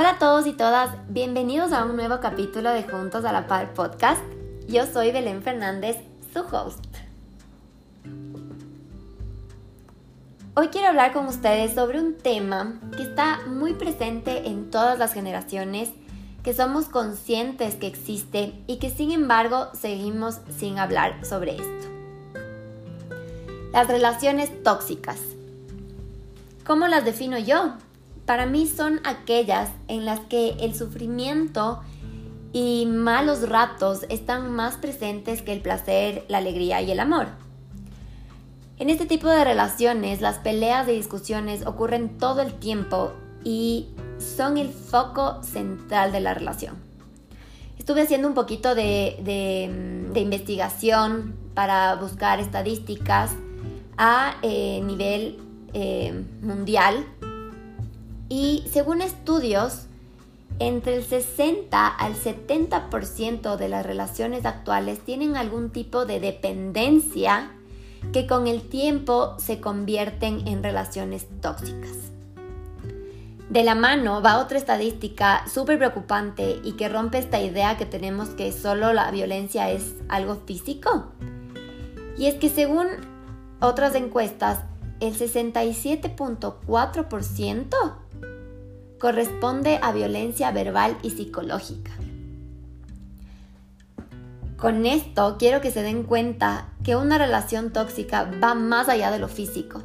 Hola 0.00 0.12
a 0.12 0.18
todos 0.18 0.46
y 0.46 0.54
todas, 0.54 0.96
bienvenidos 1.10 1.72
a 1.72 1.84
un 1.84 1.94
nuevo 1.94 2.20
capítulo 2.20 2.70
de 2.70 2.84
Juntos 2.84 3.26
a 3.26 3.32
la 3.32 3.46
Par 3.46 3.74
podcast. 3.74 4.22
Yo 4.66 4.86
soy 4.86 5.12
Belén 5.12 5.42
Fernández, 5.42 5.98
su 6.32 6.38
host. 6.40 6.82
Hoy 10.54 10.68
quiero 10.68 10.88
hablar 10.88 11.12
con 11.12 11.26
ustedes 11.26 11.74
sobre 11.74 12.00
un 12.00 12.16
tema 12.16 12.80
que 12.96 13.02
está 13.02 13.40
muy 13.46 13.74
presente 13.74 14.48
en 14.48 14.70
todas 14.70 14.98
las 14.98 15.12
generaciones, 15.12 15.90
que 16.42 16.54
somos 16.54 16.86
conscientes 16.86 17.74
que 17.74 17.86
existe 17.86 18.54
y 18.66 18.78
que 18.78 18.88
sin 18.88 19.12
embargo 19.12 19.68
seguimos 19.74 20.40
sin 20.48 20.78
hablar 20.78 21.26
sobre 21.26 21.56
esto. 21.56 21.88
Las 23.74 23.86
relaciones 23.86 24.62
tóxicas. 24.62 25.18
¿Cómo 26.64 26.88
las 26.88 27.04
defino 27.04 27.36
yo? 27.38 27.74
Para 28.30 28.46
mí 28.46 28.68
son 28.68 29.00
aquellas 29.02 29.70
en 29.88 30.04
las 30.04 30.20
que 30.20 30.50
el 30.60 30.76
sufrimiento 30.76 31.80
y 32.52 32.86
malos 32.86 33.48
ratos 33.48 34.06
están 34.08 34.52
más 34.52 34.76
presentes 34.76 35.42
que 35.42 35.52
el 35.52 35.60
placer, 35.62 36.26
la 36.28 36.38
alegría 36.38 36.80
y 36.80 36.92
el 36.92 37.00
amor. 37.00 37.26
En 38.78 38.88
este 38.88 39.06
tipo 39.06 39.28
de 39.28 39.42
relaciones, 39.44 40.20
las 40.20 40.38
peleas 40.38 40.86
y 40.86 40.92
discusiones 40.92 41.66
ocurren 41.66 42.18
todo 42.18 42.40
el 42.40 42.54
tiempo 42.54 43.10
y 43.42 43.88
son 44.20 44.58
el 44.58 44.68
foco 44.68 45.42
central 45.42 46.12
de 46.12 46.20
la 46.20 46.32
relación. 46.32 46.76
Estuve 47.80 48.02
haciendo 48.02 48.28
un 48.28 48.34
poquito 48.34 48.76
de, 48.76 49.16
investigación 50.14 51.34
para 51.54 51.96
buscar 51.96 52.38
estadísticas 52.38 53.32
a 53.98 54.36
eh, 54.42 54.80
nivel 54.84 55.40
eh, 55.72 56.24
mundial 56.42 57.04
y 58.30 58.64
según 58.72 59.02
estudios, 59.02 59.82
entre 60.60 60.96
el 60.96 61.04
60 61.04 61.88
al 61.88 62.14
70% 62.14 63.56
de 63.56 63.68
las 63.68 63.84
relaciones 63.84 64.46
actuales 64.46 65.00
tienen 65.00 65.36
algún 65.36 65.70
tipo 65.70 66.06
de 66.06 66.20
dependencia 66.20 67.50
que 68.12 68.28
con 68.28 68.46
el 68.46 68.62
tiempo 68.62 69.34
se 69.38 69.60
convierten 69.60 70.46
en 70.46 70.62
relaciones 70.62 71.26
tóxicas. 71.40 72.12
De 73.48 73.64
la 73.64 73.74
mano 73.74 74.22
va 74.22 74.38
otra 74.38 74.58
estadística 74.58 75.44
súper 75.52 75.78
preocupante 75.78 76.60
y 76.62 76.74
que 76.74 76.88
rompe 76.88 77.18
esta 77.18 77.42
idea 77.42 77.76
que 77.76 77.84
tenemos 77.84 78.28
que 78.28 78.52
solo 78.52 78.92
la 78.92 79.10
violencia 79.10 79.72
es 79.72 79.96
algo 80.08 80.36
físico. 80.46 81.06
Y 82.16 82.26
es 82.26 82.36
que 82.36 82.48
según 82.48 82.86
otras 83.58 83.96
encuestas, 83.96 84.60
el 85.00 85.18
67.4% 85.18 87.96
corresponde 89.00 89.80
a 89.82 89.90
violencia 89.90 90.52
verbal 90.52 90.96
y 91.02 91.10
psicológica. 91.10 91.90
Con 94.56 94.84
esto 94.84 95.36
quiero 95.38 95.62
que 95.62 95.70
se 95.70 95.82
den 95.82 96.04
cuenta 96.04 96.68
que 96.84 96.94
una 96.94 97.16
relación 97.16 97.72
tóxica 97.72 98.30
va 98.44 98.54
más 98.54 98.90
allá 98.90 99.10
de 99.10 99.18
lo 99.18 99.26
físico 99.26 99.82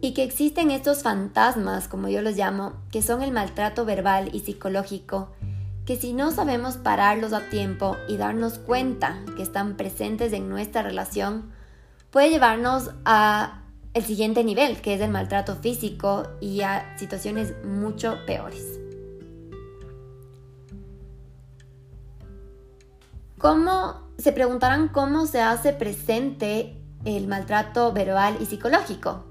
y 0.00 0.14
que 0.14 0.22
existen 0.22 0.70
estos 0.70 1.02
fantasmas, 1.02 1.86
como 1.86 2.08
yo 2.08 2.22
los 2.22 2.36
llamo, 2.36 2.72
que 2.90 3.02
son 3.02 3.20
el 3.20 3.32
maltrato 3.32 3.84
verbal 3.84 4.30
y 4.32 4.40
psicológico, 4.40 5.28
que 5.84 5.96
si 5.96 6.14
no 6.14 6.30
sabemos 6.30 6.78
pararlos 6.78 7.34
a 7.34 7.50
tiempo 7.50 7.98
y 8.08 8.16
darnos 8.16 8.58
cuenta 8.58 9.18
que 9.36 9.42
están 9.42 9.76
presentes 9.76 10.32
en 10.32 10.48
nuestra 10.48 10.82
relación, 10.82 11.50
puede 12.10 12.30
llevarnos 12.30 12.92
a 13.04 13.60
el 13.92 14.04
siguiente 14.04 14.44
nivel, 14.44 14.80
que 14.80 14.94
es 14.94 15.00
el 15.00 15.10
maltrato 15.10 15.56
físico 15.56 16.28
y 16.40 16.60
a 16.62 16.96
situaciones 16.96 17.54
mucho 17.64 18.18
peores. 18.26 18.78
¿Cómo 23.38 24.08
se 24.18 24.32
preguntarán 24.32 24.88
cómo 24.88 25.26
se 25.26 25.40
hace 25.40 25.72
presente 25.72 26.76
el 27.04 27.26
maltrato 27.26 27.92
verbal 27.92 28.36
y 28.40 28.46
psicológico? 28.46 29.24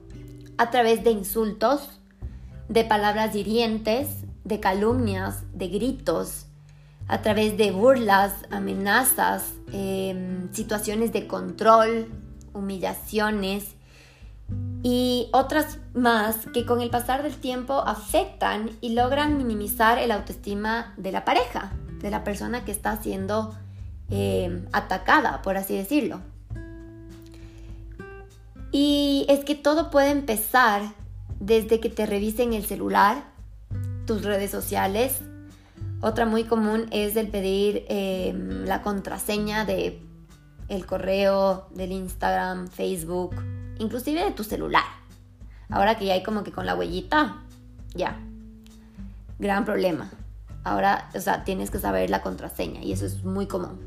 A 0.57 0.71
través 0.71 1.03
de 1.03 1.11
insultos, 1.11 2.01
de 2.67 2.83
palabras 2.83 3.35
hirientes, 3.35 4.25
de 4.43 4.59
calumnias, 4.59 5.43
de 5.53 5.67
gritos, 5.67 6.47
a 7.07 7.21
través 7.21 7.55
de 7.57 7.71
burlas, 7.71 8.33
amenazas, 8.51 9.53
em, 9.71 10.51
situaciones 10.53 11.13
de 11.13 11.27
control, 11.27 12.07
humillaciones, 12.53 13.75
y 14.81 15.27
otras 15.33 15.79
más 15.93 16.47
que 16.53 16.65
con 16.65 16.81
el 16.81 16.89
pasar 16.89 17.23
del 17.23 17.35
tiempo 17.35 17.83
afectan 17.85 18.71
y 18.81 18.93
logran 18.93 19.37
minimizar 19.37 19.97
el 19.99 20.11
autoestima 20.11 20.93
de 20.97 21.11
la 21.11 21.25
pareja, 21.25 21.73
de 22.01 22.09
la 22.09 22.23
persona 22.23 22.63
que 22.63 22.71
está 22.71 23.01
siendo 23.01 23.53
eh, 24.09 24.65
atacada, 24.71 25.41
por 25.41 25.57
así 25.57 25.75
decirlo. 25.75 26.21
Y 28.71 29.25
es 29.27 29.43
que 29.43 29.55
todo 29.55 29.89
puede 29.89 30.11
empezar 30.11 30.81
desde 31.39 31.79
que 31.79 31.89
te 31.89 32.05
revisen 32.05 32.53
el 32.53 32.65
celular, 32.65 33.23
tus 34.05 34.23
redes 34.23 34.51
sociales. 34.51 35.19
Otra 36.01 36.25
muy 36.25 36.45
común 36.45 36.85
es 36.91 37.17
el 37.17 37.27
pedir 37.27 37.85
eh, 37.89 38.33
la 38.65 38.81
contraseña 38.81 39.65
de 39.65 40.01
el 40.69 40.85
correo, 40.85 41.67
del 41.71 41.91
Instagram, 41.91 42.67
Facebook, 42.67 43.35
inclusive 43.79 44.23
de 44.23 44.31
tu 44.31 44.43
celular. 44.43 44.83
Ahora 45.69 45.97
que 45.97 46.05
ya 46.05 46.13
hay 46.13 46.23
como 46.23 46.43
que 46.43 46.51
con 46.51 46.65
la 46.65 46.75
huellita, 46.75 47.43
ya. 47.95 48.19
Gran 49.39 49.65
problema. 49.65 50.11
Ahora, 50.63 51.09
o 51.15 51.19
sea, 51.19 51.43
tienes 51.43 51.71
que 51.71 51.79
saber 51.79 52.09
la 52.09 52.21
contraseña 52.21 52.81
y 52.81 52.91
eso 52.91 53.05
es 53.05 53.23
muy 53.23 53.47
común. 53.47 53.79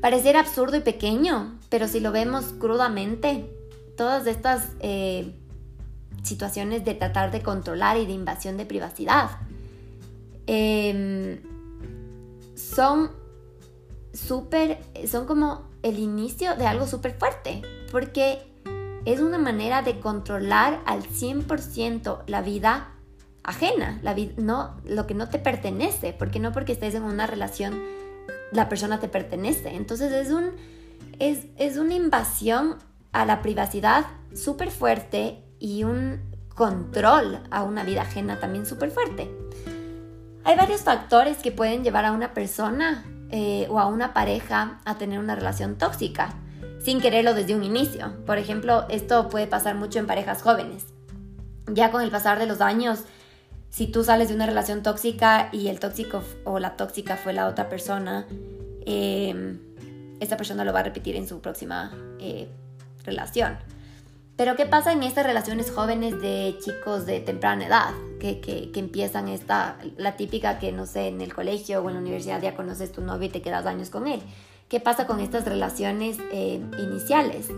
Parecer 0.00 0.36
absurdo 0.36 0.76
y 0.76 0.80
pequeño, 0.80 1.58
pero 1.68 1.88
si 1.88 2.00
lo 2.00 2.12
vemos 2.12 2.54
crudamente, 2.58 3.50
todas 3.96 4.26
estas 4.26 4.68
eh, 4.80 5.34
situaciones 6.22 6.84
de 6.84 6.94
tratar 6.94 7.30
de 7.30 7.42
controlar 7.42 7.96
y 7.96 8.06
de 8.06 8.12
invasión 8.12 8.56
de 8.56 8.66
privacidad 8.66 9.30
em, 10.46 11.40
son 12.54 13.10
súper, 14.12 14.78
son 15.06 15.26
como 15.26 15.68
el 15.82 15.98
inicio 15.98 16.56
de 16.56 16.66
algo 16.66 16.86
súper 16.86 17.18
fuerte 17.18 17.62
porque 17.90 18.42
es 19.04 19.20
una 19.20 19.38
manera 19.38 19.82
de 19.82 20.00
controlar 20.00 20.80
al 20.86 21.02
100% 21.02 22.22
la 22.26 22.42
vida 22.42 22.88
ajena, 23.42 23.98
la 24.02 24.14
no, 24.36 24.76
lo 24.84 25.06
que 25.06 25.14
no 25.14 25.28
te 25.28 25.38
pertenece, 25.38 26.12
porque 26.12 26.40
no 26.40 26.52
porque 26.52 26.72
estés 26.72 26.94
en 26.94 27.02
una 27.02 27.26
relación 27.26 27.82
la 28.52 28.68
persona 28.68 29.00
te 29.00 29.08
pertenece. 29.08 29.74
Entonces 29.74 30.12
es, 30.12 30.30
un, 30.30 30.50
es, 31.18 31.46
es 31.56 31.76
una 31.76 31.94
invasión 31.94 32.76
a 33.12 33.24
la 33.24 33.42
privacidad 33.42 34.06
súper 34.34 34.70
fuerte 34.70 35.42
y 35.58 35.84
un 35.84 36.20
control 36.54 37.40
a 37.50 37.62
una 37.62 37.84
vida 37.84 38.02
ajena 38.02 38.38
también 38.38 38.66
súper 38.66 38.90
fuerte. 38.90 39.30
Hay 40.44 40.56
varios 40.56 40.82
factores 40.82 41.38
que 41.38 41.52
pueden 41.52 41.84
llevar 41.84 42.04
a 42.04 42.12
una 42.12 42.34
persona 42.34 43.04
eh, 43.30 43.66
o 43.70 43.78
a 43.78 43.86
una 43.86 44.12
pareja 44.12 44.80
a 44.84 44.96
tener 44.96 45.18
una 45.18 45.34
relación 45.34 45.76
tóxica 45.76 46.34
sin 46.82 47.00
quererlo 47.00 47.34
desde 47.34 47.54
un 47.54 47.62
inicio. 47.62 48.12
Por 48.26 48.38
ejemplo, 48.38 48.86
esto 48.88 49.28
puede 49.28 49.46
pasar 49.46 49.74
mucho 49.74 49.98
en 49.98 50.06
parejas 50.06 50.42
jóvenes. 50.42 50.86
Ya 51.66 51.90
con 51.90 52.02
el 52.02 52.10
pasar 52.10 52.38
de 52.38 52.46
los 52.46 52.60
años, 52.60 53.00
si 53.68 53.86
tú 53.86 54.02
sales 54.02 54.28
de 54.28 54.34
una 54.34 54.46
relación 54.46 54.82
tóxica 54.82 55.48
y 55.52 55.68
el 55.68 55.78
tóxico 55.78 56.22
o 56.44 56.58
la 56.58 56.76
tóxica 56.76 57.16
fue 57.16 57.32
la 57.32 57.46
otra 57.46 57.68
persona, 57.68 58.26
eh, 58.84 59.58
esta 60.20 60.36
persona 60.36 60.64
lo 60.64 60.72
va 60.72 60.80
a 60.80 60.84
repetir 60.84 61.16
en 61.16 61.28
su 61.28 61.40
próxima 61.40 61.92
eh, 62.18 62.48
relación. 63.04 63.58
Pero 64.36 64.56
¿qué 64.56 64.64
pasa 64.64 64.92
en 64.92 65.02
estas 65.02 65.26
relaciones 65.26 65.70
jóvenes 65.70 66.20
de 66.22 66.56
chicos 66.64 67.04
de 67.04 67.20
temprana 67.20 67.66
edad? 67.66 67.92
Que, 68.18 68.40
que, 68.40 68.70
empiezan 68.80 69.28
esta, 69.28 69.78
la 69.98 70.16
típica 70.16 70.58
que 70.58 70.72
no 70.72 70.86
sé, 70.86 71.08
en 71.08 71.20
el 71.20 71.34
colegio 71.34 71.82
o 71.82 71.88
en 71.88 71.96
la 71.96 72.00
universidad 72.00 72.40
ya 72.40 72.54
conoces 72.54 72.90
tu 72.90 73.02
novio 73.02 73.28
y 73.28 73.30
te 73.30 73.42
quedas 73.42 73.66
años 73.66 73.90
con 73.90 74.06
él. 74.06 74.22
¿Qué 74.70 74.78
pasa 74.78 75.08
con 75.08 75.18
estas 75.18 75.46
relaciones 75.46 76.18
eh, 76.30 76.62
iniciales? 76.78 77.48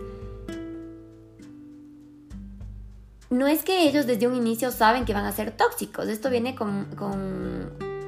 No 3.28 3.46
es 3.46 3.64
que 3.64 3.86
ellos 3.86 4.06
desde 4.06 4.26
un 4.26 4.34
inicio 4.34 4.70
saben 4.70 5.04
que 5.04 5.12
van 5.12 5.26
a 5.26 5.32
ser 5.32 5.50
tóxicos, 5.50 6.08
esto 6.08 6.30
viene 6.30 6.54
con, 6.54 6.86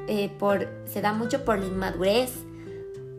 eh, 0.09 0.31
por, 0.39 0.69
se 0.87 1.03
da 1.03 1.12
mucho 1.12 1.45
por 1.45 1.59
la 1.59 1.67
inmadurez, 1.67 2.33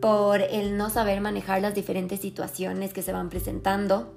por 0.00 0.40
el 0.40 0.76
no 0.76 0.90
saber 0.90 1.20
manejar 1.20 1.62
las 1.62 1.76
diferentes 1.76 2.18
situaciones 2.18 2.92
que 2.92 3.02
se 3.02 3.12
van 3.12 3.28
presentando, 3.28 4.12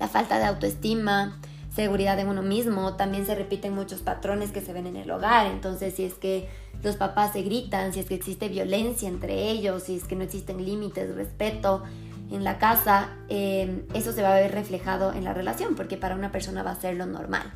la 0.00 0.08
falta 0.08 0.40
de 0.40 0.46
autoestima, 0.46 1.40
seguridad 1.74 2.18
en 2.18 2.28
uno 2.28 2.42
mismo, 2.42 2.96
también 2.96 3.24
se 3.24 3.34
repiten 3.34 3.74
muchos 3.74 4.00
patrones 4.00 4.52
que 4.52 4.60
se 4.60 4.72
ven 4.72 4.86
en 4.86 4.96
el 4.96 5.10
hogar, 5.10 5.46
entonces 5.46 5.94
si 5.94 6.04
es 6.04 6.14
que 6.14 6.48
los 6.82 6.96
papás 6.96 7.32
se 7.32 7.42
gritan, 7.42 7.92
si 7.92 8.00
es 8.00 8.06
que 8.06 8.14
existe 8.14 8.48
violencia 8.48 9.08
entre 9.08 9.50
ellos, 9.50 9.84
si 9.84 9.96
es 9.96 10.04
que 10.04 10.16
no 10.16 10.24
existen 10.24 10.64
límites, 10.64 11.14
respeto 11.14 11.82
en 12.30 12.44
la 12.44 12.58
casa, 12.58 13.10
eh, 13.28 13.86
eso 13.94 14.12
se 14.12 14.22
va 14.22 14.32
a 14.32 14.40
ver 14.40 14.52
reflejado 14.52 15.12
en 15.12 15.24
la 15.24 15.34
relación, 15.34 15.74
porque 15.74 15.96
para 15.96 16.14
una 16.14 16.32
persona 16.32 16.62
va 16.62 16.72
a 16.72 16.80
ser 16.80 16.96
lo 16.96 17.06
normal. 17.06 17.52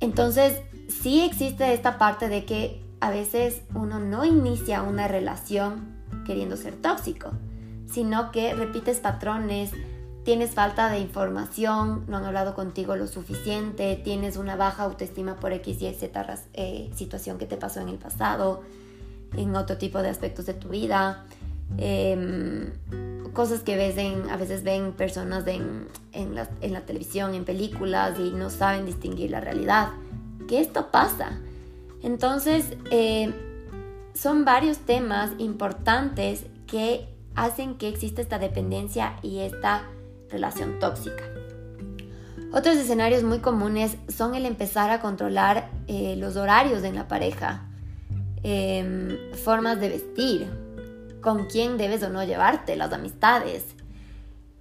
Entonces, 0.00 0.60
sí 0.88 1.20
existe 1.20 1.72
esta 1.72 1.98
parte 1.98 2.28
de 2.28 2.44
que 2.44 2.80
a 3.00 3.10
veces 3.10 3.62
uno 3.74 3.98
no 3.98 4.24
inicia 4.24 4.82
una 4.82 5.08
relación 5.08 6.00
queriendo 6.26 6.56
ser 6.56 6.74
tóxico, 6.76 7.32
sino 7.86 8.30
que 8.30 8.54
repites 8.54 8.98
patrones, 8.98 9.72
tienes 10.24 10.52
falta 10.52 10.90
de 10.90 10.98
información, 11.00 12.04
no 12.08 12.18
han 12.18 12.24
hablado 12.24 12.54
contigo 12.54 12.96
lo 12.96 13.06
suficiente, 13.06 14.00
tienes 14.02 14.36
una 14.36 14.56
baja 14.56 14.84
autoestima 14.84 15.36
por 15.36 15.52
X 15.52 15.82
y 15.82 15.92
Z 15.94 16.38
eh, 16.54 16.90
situación 16.94 17.38
que 17.38 17.46
te 17.46 17.56
pasó 17.56 17.80
en 17.80 17.88
el 17.88 17.98
pasado, 17.98 18.62
en 19.36 19.54
otro 19.56 19.78
tipo 19.78 20.02
de 20.02 20.08
aspectos 20.08 20.46
de 20.46 20.54
tu 20.54 20.68
vida, 20.68 21.24
em, 21.78 22.72
cosas 23.32 23.60
que 23.60 23.76
ves 23.76 23.96
en, 23.96 24.28
a 24.28 24.36
veces 24.36 24.64
ven 24.64 24.92
personas 24.92 25.46
en, 25.46 25.88
en, 26.12 26.34
la, 26.34 26.80
televisión, 26.80 27.34
en 27.34 27.44
películas 27.44 28.18
y 28.18 28.30
no 28.30 28.50
saben 28.50 28.86
distinguir 28.86 29.30
la 29.30 29.40
realidad. 29.40 29.90
Que 30.48 30.60
esto 30.60 30.90
pasa 30.90 31.38
entonces, 32.02 32.76
eh, 32.90 33.32
son 34.14 34.44
varios 34.44 34.78
temas 34.78 35.32
importantes 35.38 36.46
que 36.66 37.08
hacen 37.34 37.76
que 37.76 37.88
exista 37.88 38.22
esta 38.22 38.38
dependencia 38.38 39.16
y 39.22 39.40
esta 39.40 39.84
relación 40.30 40.78
tóxica. 40.78 41.24
Otros 42.52 42.76
escenarios 42.76 43.22
muy 43.22 43.38
comunes 43.38 43.96
son 44.08 44.34
el 44.34 44.44
empezar 44.44 44.90
a 44.90 45.00
controlar 45.00 45.70
eh, 45.86 46.16
los 46.16 46.36
horarios 46.36 46.82
en 46.82 46.96
la 46.96 47.06
pareja, 47.06 47.68
em, 48.42 49.16
formas 49.44 49.78
de 49.80 49.88
vestir, 49.88 50.48
con 51.20 51.46
quién 51.46 51.76
debes 51.76 52.02
o 52.02 52.10
no 52.10 52.24
llevarte, 52.24 52.76
las 52.76 52.92
amistades. 52.92 53.66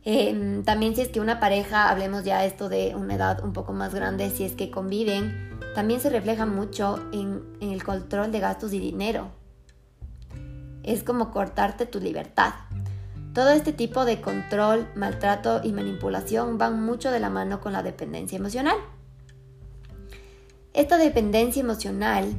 Em, 0.04 0.64
también 0.64 0.96
si 0.96 1.02
es 1.02 1.10
que 1.10 1.20
una 1.20 1.40
pareja, 1.40 1.90
hablemos 1.90 2.24
ya 2.24 2.46
esto 2.46 2.70
de 2.70 2.96
una 2.96 3.16
edad 3.16 3.44
un 3.44 3.54
poco 3.54 3.74
más 3.74 3.94
grande, 3.94 4.30
si 4.30 4.44
es 4.44 4.54
que 4.54 4.70
conviven, 4.70 5.50
también 5.76 6.00
se 6.00 6.10
refleja 6.10 6.46
mucho 6.46 7.00
en, 7.12 7.44
el 7.62 7.84
control 7.84 8.32
de 8.32 8.40
gastos 8.40 8.74
y 8.74 8.80
dinero. 8.80 9.30
Es 10.84 11.04
como 11.04 11.32
cortarte 11.32 11.86
tu 11.86 12.00
libertad. 12.00 12.54
Todo 13.34 13.50
este 13.50 13.74
tipo 13.74 14.06
de 14.06 14.22
control, 14.22 14.88
maltrato 14.96 15.62
y 15.64 15.72
manipulación 15.72 16.58
van 16.58 16.84
mucho 16.84 17.12
de 17.12 17.20
la 17.20 17.30
mano 17.30 17.62
con 17.62 17.74
la 17.74 17.84
dependencia 17.84 18.38
emocional. 18.38 18.78
Esta 20.74 20.98
dependencia 20.98 21.62
emocional 21.62 22.34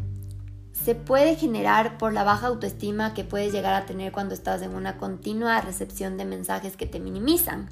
se 0.72 0.94
puede 0.94 1.36
generar 1.36 1.98
por 1.98 2.12
la 2.12 2.24
baja 2.24 2.46
autoestima 2.46 3.14
que 3.14 3.24
puedes 3.24 3.52
llegar 3.52 3.74
a 3.74 3.86
tener 3.86 4.12
cuando 4.12 4.34
estás 4.34 4.62
en 4.62 4.74
una 4.74 4.96
continua 4.96 5.60
recepción 5.60 6.16
de 6.16 6.24
mensajes 6.24 6.76
que 6.76 6.86
te 6.86 7.00
minimizan 7.00 7.68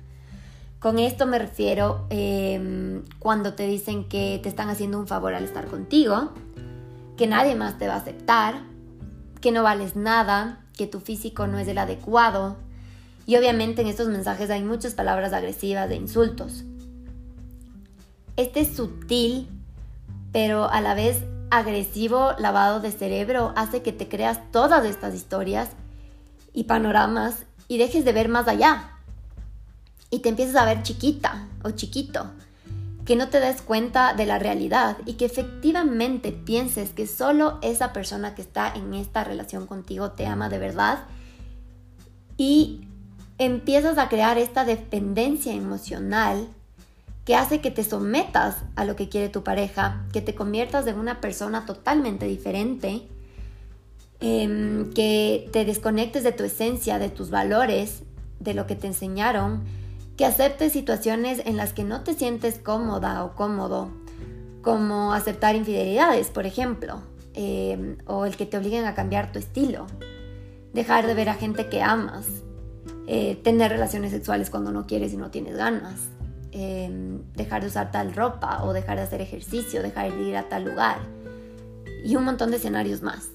con 0.79 1.01
esto 1.01 1.27
me 1.27 1.41
refiero 1.41 2.07
em, 2.09 3.03
cuando 3.19 3.55
te 3.55 3.67
dicen 3.67 4.05
que 4.05 4.39
te 4.41 4.49
están 4.49 4.69
haciendo 4.69 4.99
un 4.99 5.09
favor 5.09 5.35
al 5.35 5.43
estar 5.43 5.67
contigo, 5.67 6.31
que 7.17 7.27
nadie 7.27 7.57
más 7.57 7.79
te 7.79 7.89
va 7.89 7.95
a 7.95 7.99
aceptar, 7.99 8.63
que 9.41 9.51
no 9.51 9.65
vales 9.65 9.97
nada, 9.97 10.65
que 10.77 10.87
tu 10.87 11.01
físico 11.01 11.49
no 11.49 11.59
es 11.59 11.67
el 11.67 11.79
adecuado. 11.79 12.57
Y 13.29 13.37
obviamente 13.37 13.83
en 13.83 13.89
estos 13.89 14.09
mensajes 14.09 14.49
hay 14.49 14.63
muchas 14.63 14.95
palabras 14.95 15.35
agresivas 15.35 15.87
de 15.91 15.97
insultos. 15.97 16.65
Este 18.37 18.65
sutil, 18.65 19.51
pero 20.33 20.71
a 20.71 20.81
la 20.81 20.95
vez 20.95 21.25
agresivo 21.51 22.33
lavado 22.39 22.81
de 22.81 22.91
cerebro 22.91 23.53
hace 23.55 23.83
que 23.83 23.93
te 23.93 24.09
creas 24.09 24.51
todas 24.51 24.87
estas 24.87 25.15
historias 25.15 25.69
y 26.55 26.65
panoramas 26.65 27.45
y 27.69 27.77
dejes 27.77 28.07
de 28.07 28.15
ver 28.15 28.31
más 28.31 28.49
allá 28.49 28.93
y 30.09 30.21
te 30.21 30.31
empiezas 30.31 30.57
a 30.57 30.65
ver 30.65 30.83
chiquita 30.83 31.49
o 31.65 31.73
chiquito, 31.73 32.31
que 33.05 33.15
no 33.15 33.29
te 33.29 33.41
des 33.41 33.61
cuenta 33.61 34.15
de 34.15 34.25
la 34.25 34.39
realidad 34.39 34.97
y 35.05 35.15
que 35.15 35.27
efectivamente 35.27 36.33
pienses 36.33 36.93
que 36.93 37.07
solo 37.07 37.59
esa 37.61 37.93
persona 37.93 38.35
que 38.35 38.41
está 38.41 38.73
en 38.75 38.95
esta 38.95 39.23
relación 39.23 39.67
contigo 39.67 40.13
te 40.13 40.25
ama 40.25 40.49
de 40.49 40.59
verdad 40.59 41.01
y 42.39 42.88
empiezas 43.39 43.99
a 43.99 44.09
crear 44.09 44.37
esta 44.39 44.65
dependencia 44.65 45.55
emocional 45.55 46.49
que 47.25 47.37
hace 47.37 47.61
que 47.61 47.71
te 47.71 47.85
sometas 47.85 48.57
a 48.75 48.85
lo 48.85 48.97
que 48.97 49.09
quiere 49.09 49.29
tu 49.29 49.43
pareja, 49.43 50.05
que 50.13 50.21
te 50.21 50.35
conviertas 50.35 50.87
en 50.87 50.99
una 50.99 51.21
persona 51.21 51.67
totalmente 51.67 52.27
diferente, 52.27 53.03
em, 54.21 54.93
que 54.93 55.49
te 55.53 55.65
desconectes 55.65 56.25
de 56.25 56.33
tu 56.33 56.45
esencia, 56.45 56.99
de 56.99 57.11
tus 57.11 57.31
valores, 57.31 58.03
de 58.41 58.55
lo 58.55 58.67
que 58.67 58.77
te 58.77 58.87
enseñaron 58.87 59.63
que 60.19 60.27
aceptes 60.27 60.73
situaciones 60.73 61.41
en 61.45 61.57
las 61.57 61.73
que 61.73 61.85
no 61.85 62.03
te 62.03 62.13
sientes 62.13 62.59
cómoda 62.59 63.25
o 63.25 63.37
cómodo, 63.37 63.89
como 64.63 65.13
aceptar 65.13 65.55
infidelidades, 65.55 66.29
por 66.29 66.45
ejemplo, 66.45 67.01
em, 67.35 67.99
o 68.07 68.27
el 68.27 68.37
que 68.37 68.45
te 68.45 68.59
obliguen 68.59 68.85
a 68.85 68.95
cambiar 68.95 69.31
tu 69.31 69.39
estilo, 69.39 69.87
dejar 70.73 71.07
de 71.07 71.15
ver 71.15 71.29
a 71.29 71.35
gente 71.35 71.69
que 71.69 71.83
amas, 71.83 72.27
eh, 73.11 73.41
tener 73.43 73.73
relaciones 73.73 74.11
sexuales 74.11 74.51
cuando 74.51 74.71
no 74.71 74.87
quieres 74.87 75.15
y 75.15 75.17
no 75.17 75.31
tienes 75.31 75.57
ganas, 75.57 76.11
em, 76.53 77.23
dejar 77.33 77.63
de 77.63 77.69
usar 77.69 77.91
tal 77.91 78.13
ropa 78.13 78.63
o 78.65 78.75
dejar 78.75 78.99
de 78.99 79.05
hacer 79.05 79.23
ejercicio, 79.23 79.83
dejar 79.83 80.13
de 80.13 80.23
ir 80.25 80.37
a 80.37 80.51
tal 80.51 80.67
lugar. 80.67 80.99
Y 82.05 82.17
un 82.17 82.25
montón 82.25 82.51
de 82.51 82.59
escenarios 82.59 83.01
más. 83.01 83.31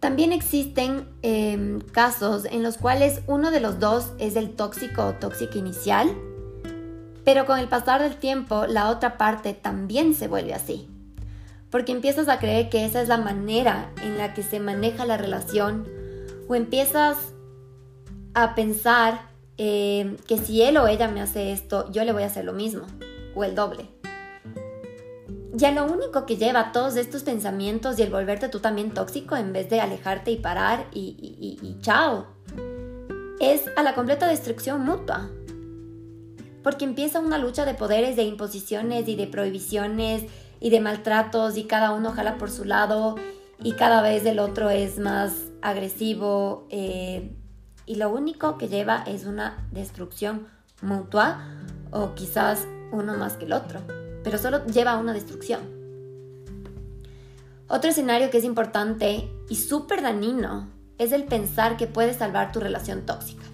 También 0.00 0.32
existen 0.32 1.08
em, 1.20 1.80
casos 1.80 2.46
en 2.46 2.62
los 2.62 2.78
cuales 2.78 3.20
uno 3.26 3.50
de 3.50 3.60
los 3.60 3.78
dos 3.78 4.12
es 4.18 4.36
el 4.36 4.56
tóxico 4.56 5.04
o 5.04 5.12
tóxica 5.12 5.58
inicial, 5.58 6.16
pero 7.22 7.44
con 7.44 7.58
el 7.58 7.68
pasar 7.68 8.00
del 8.00 8.16
tiempo 8.16 8.66
la 8.66 8.88
otra 8.88 9.18
parte 9.18 9.52
también 9.52 10.14
se 10.14 10.26
vuelve 10.26 10.54
así, 10.54 10.88
porque 11.68 11.92
empiezas 11.92 12.30
a 12.30 12.38
creer 12.38 12.70
que 12.70 12.86
esa 12.86 13.02
es 13.02 13.08
la 13.08 13.18
manera 13.18 13.92
en 14.02 14.16
la 14.16 14.32
que 14.32 14.42
se 14.42 14.58
maneja 14.58 15.04
la 15.04 15.18
relación 15.18 15.86
o 16.48 16.54
empiezas 16.54 17.34
a 18.42 18.54
pensar 18.54 19.30
em, 19.56 20.16
que 20.26 20.38
si 20.38 20.62
él 20.62 20.76
o 20.76 20.86
ella 20.86 21.08
me 21.08 21.20
hace 21.20 21.52
esto, 21.52 21.90
yo 21.90 22.04
le 22.04 22.12
voy 22.12 22.22
a 22.22 22.26
hacer 22.26 22.44
lo 22.44 22.52
mismo 22.52 22.86
o 23.34 23.44
el 23.44 23.54
doble 23.54 23.88
ya 25.58 25.72
lo 25.72 25.84
único 25.84 26.24
que 26.24 26.36
lleva 26.36 26.72
todos 26.72 26.96
estos 26.96 27.24
pensamientos 27.24 27.98
y 27.98 28.02
el 28.02 28.10
volverte 28.10 28.48
tú 28.48 28.60
también 28.60 28.92
tóxico 28.92 29.36
en 29.36 29.52
vez 29.52 29.68
de 29.68 29.80
alejarte 29.80 30.30
y 30.30 30.36
parar 30.36 30.86
y, 30.92 31.76
chao, 31.80 32.26
es 33.40 33.64
a 33.76 33.82
la 33.82 33.94
completa 33.94 34.28
destrucción 34.28 34.84
mutua. 34.84 35.28
Porque 36.62 36.84
empieza 36.84 37.20
una 37.20 37.38
lucha 37.38 37.64
de 37.64 37.74
poderes, 37.74 38.16
de 38.16 38.22
imposiciones 38.22 39.08
y 39.08 39.16
de 39.16 39.26
prohibiciones 39.26 40.24
y 40.60 40.70
de 40.70 40.80
maltratos 40.80 41.56
y 41.56 41.64
cada 41.64 41.92
uno 41.92 42.12
jala 42.12 42.38
por 42.38 42.50
su 42.50 42.64
lado 42.64 43.16
y 43.62 43.72
cada 43.72 44.00
vez 44.02 44.24
el 44.26 44.38
otro 44.38 44.70
es 44.70 44.98
más 44.98 45.32
agresivo 45.60 46.66
eh, 46.70 47.32
y 47.88 47.96
lo 47.96 48.10
único 48.10 48.58
que 48.58 48.68
lleva 48.68 49.02
es 49.06 49.24
una 49.24 49.66
destrucción 49.72 50.46
mutua 50.82 51.40
o 51.90 52.14
quizás 52.14 52.66
uno 52.92 53.16
más 53.16 53.34
que 53.34 53.46
el 53.46 53.52
otro 53.52 53.80
pero 54.28 54.38
solo 54.38 54.64
lleva 54.66 54.92
a 54.92 54.98
una 54.98 55.14
destrucción. 55.14 55.60
Otro 57.66 57.90
escenario 57.90 58.30
que 58.30 58.38
es 58.38 58.44
importante 58.44 59.26
y 59.48 59.56
súper 59.56 60.02
dañino 60.02 60.68
es 60.98 61.12
el 61.12 61.24
pensar 61.24 61.76
que 61.76 61.86
puedes 61.86 62.16
salvar 62.16 62.52
tu 62.52 62.60
relación 62.60 63.06
tóxica. 63.06 63.44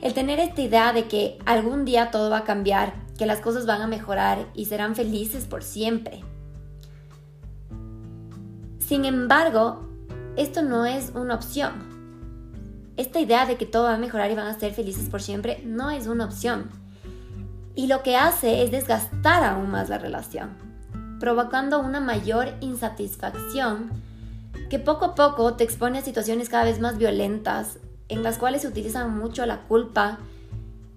El 0.00 0.14
tener 0.14 0.40
esta 0.40 0.62
idea 0.62 0.92
de 0.92 1.06
que 1.06 1.38
algún 1.46 1.84
día 1.84 2.10
todo 2.10 2.28
va 2.28 2.38
a 2.38 2.44
cambiar, 2.44 2.94
que 3.16 3.26
las 3.26 3.40
cosas 3.40 3.66
van 3.66 3.82
a 3.82 3.86
mejorar 3.86 4.48
y 4.54 4.64
serán 4.64 4.96
felices 4.96 5.44
por 5.44 5.62
siempre. 5.62 6.24
Sin 8.80 9.04
embargo, 9.04 9.88
esto 10.36 10.62
no 10.62 10.86
es 10.86 11.12
una 11.14 11.36
opción. 11.36 11.91
Esta 13.02 13.18
idea 13.18 13.46
de 13.46 13.56
que 13.56 13.66
todo 13.66 13.86
va 13.86 13.94
a 13.94 13.98
mejorar 13.98 14.30
y 14.30 14.36
van 14.36 14.46
a 14.46 14.56
ser 14.56 14.72
felices 14.74 15.08
por 15.08 15.20
siempre 15.20 15.60
no 15.64 15.90
es 15.90 16.06
una 16.06 16.24
opción 16.24 16.70
y 17.74 17.88
lo 17.88 18.04
que 18.04 18.14
hace 18.14 18.62
es 18.62 18.70
desgastar 18.70 19.42
aún 19.42 19.72
más 19.72 19.88
la 19.88 19.98
relación, 19.98 20.50
provocando 21.18 21.80
una 21.80 21.98
mayor 21.98 22.54
insatisfacción 22.60 23.90
que 24.70 24.78
poco 24.78 25.04
a 25.04 25.14
poco 25.16 25.54
te 25.54 25.64
expone 25.64 25.98
a 25.98 26.02
situaciones 26.02 26.48
cada 26.48 26.62
vez 26.62 26.78
más 26.78 26.96
violentas 26.96 27.80
en 28.08 28.22
las 28.22 28.38
cuales 28.38 28.62
se 28.62 28.68
utiliza 28.68 29.04
mucho 29.08 29.46
la 29.46 29.62
culpa, 29.62 30.20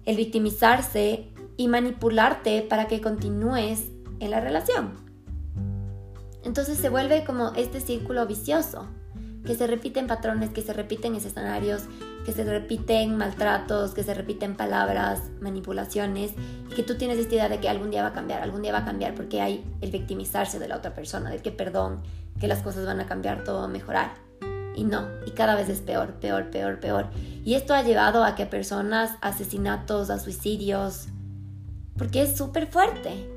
el 0.04 0.16
victimizarse 0.16 1.32
y 1.56 1.66
manipularte 1.66 2.62
para 2.62 2.86
que 2.86 3.00
continúes 3.00 3.86
en 4.20 4.30
la 4.30 4.38
relación. 4.38 4.92
Entonces 6.44 6.78
se 6.78 6.88
vuelve 6.88 7.24
como 7.24 7.52
este 7.56 7.80
círculo 7.80 8.28
vicioso, 8.28 8.86
que 9.46 9.54
se 9.54 9.66
repiten 9.66 10.06
patrones, 10.06 10.50
que 10.50 10.60
se 10.60 10.74
repiten 10.74 11.14
escenarios 11.14 11.84
que 12.26 12.32
se 12.32 12.42
repiten 12.42 13.16
maltratos, 13.16 13.94
que 13.94 14.02
se 14.02 14.12
repiten 14.12 14.56
palabras, 14.56 15.22
manipulaciones, 15.40 16.32
y 16.68 16.74
que 16.74 16.82
tú 16.82 16.96
tienes 16.96 17.18
esta 17.18 17.36
idea 17.36 17.48
de 17.48 17.60
que 17.60 17.68
algún 17.68 17.92
día 17.92 18.02
va 18.02 18.08
a 18.08 18.12
cambiar, 18.12 18.42
algún 18.42 18.62
día 18.62 18.72
va 18.72 18.78
a 18.78 18.84
cambiar, 18.84 19.14
porque 19.14 19.40
hay 19.40 19.64
el 19.80 19.92
victimizarse 19.92 20.58
de 20.58 20.66
la 20.66 20.76
otra 20.76 20.92
persona, 20.92 21.30
de 21.30 21.38
que 21.38 21.52
perdón, 21.52 22.02
que 22.40 22.48
las 22.48 22.62
cosas 22.62 22.84
van 22.84 22.98
a 22.98 23.06
cambiar, 23.06 23.44
todo 23.44 23.60
a 23.60 23.68
mejorar. 23.68 24.14
Y 24.74 24.82
no, 24.82 25.06
y 25.24 25.30
cada 25.30 25.54
vez 25.54 25.68
es 25.68 25.80
peor, 25.80 26.14
peor, 26.14 26.50
peor, 26.50 26.80
peor. 26.80 27.06
Y 27.44 27.54
esto 27.54 27.74
ha 27.74 27.82
llevado 27.82 28.24
a 28.24 28.34
que 28.34 28.44
personas, 28.44 29.12
asesinatos, 29.20 30.10
a 30.10 30.18
suicidios, 30.18 31.06
porque 31.96 32.22
es 32.22 32.36
súper 32.36 32.66
fuerte. 32.66 33.30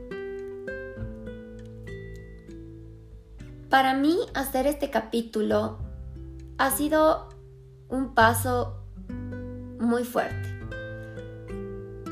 Para 3.70 3.94
mí 3.94 4.18
hacer 4.34 4.66
este 4.66 4.90
capítulo 4.90 5.78
ha 6.60 6.72
sido 6.72 7.30
un 7.88 8.14
paso 8.14 8.84
muy 9.80 10.04
fuerte. 10.04 10.60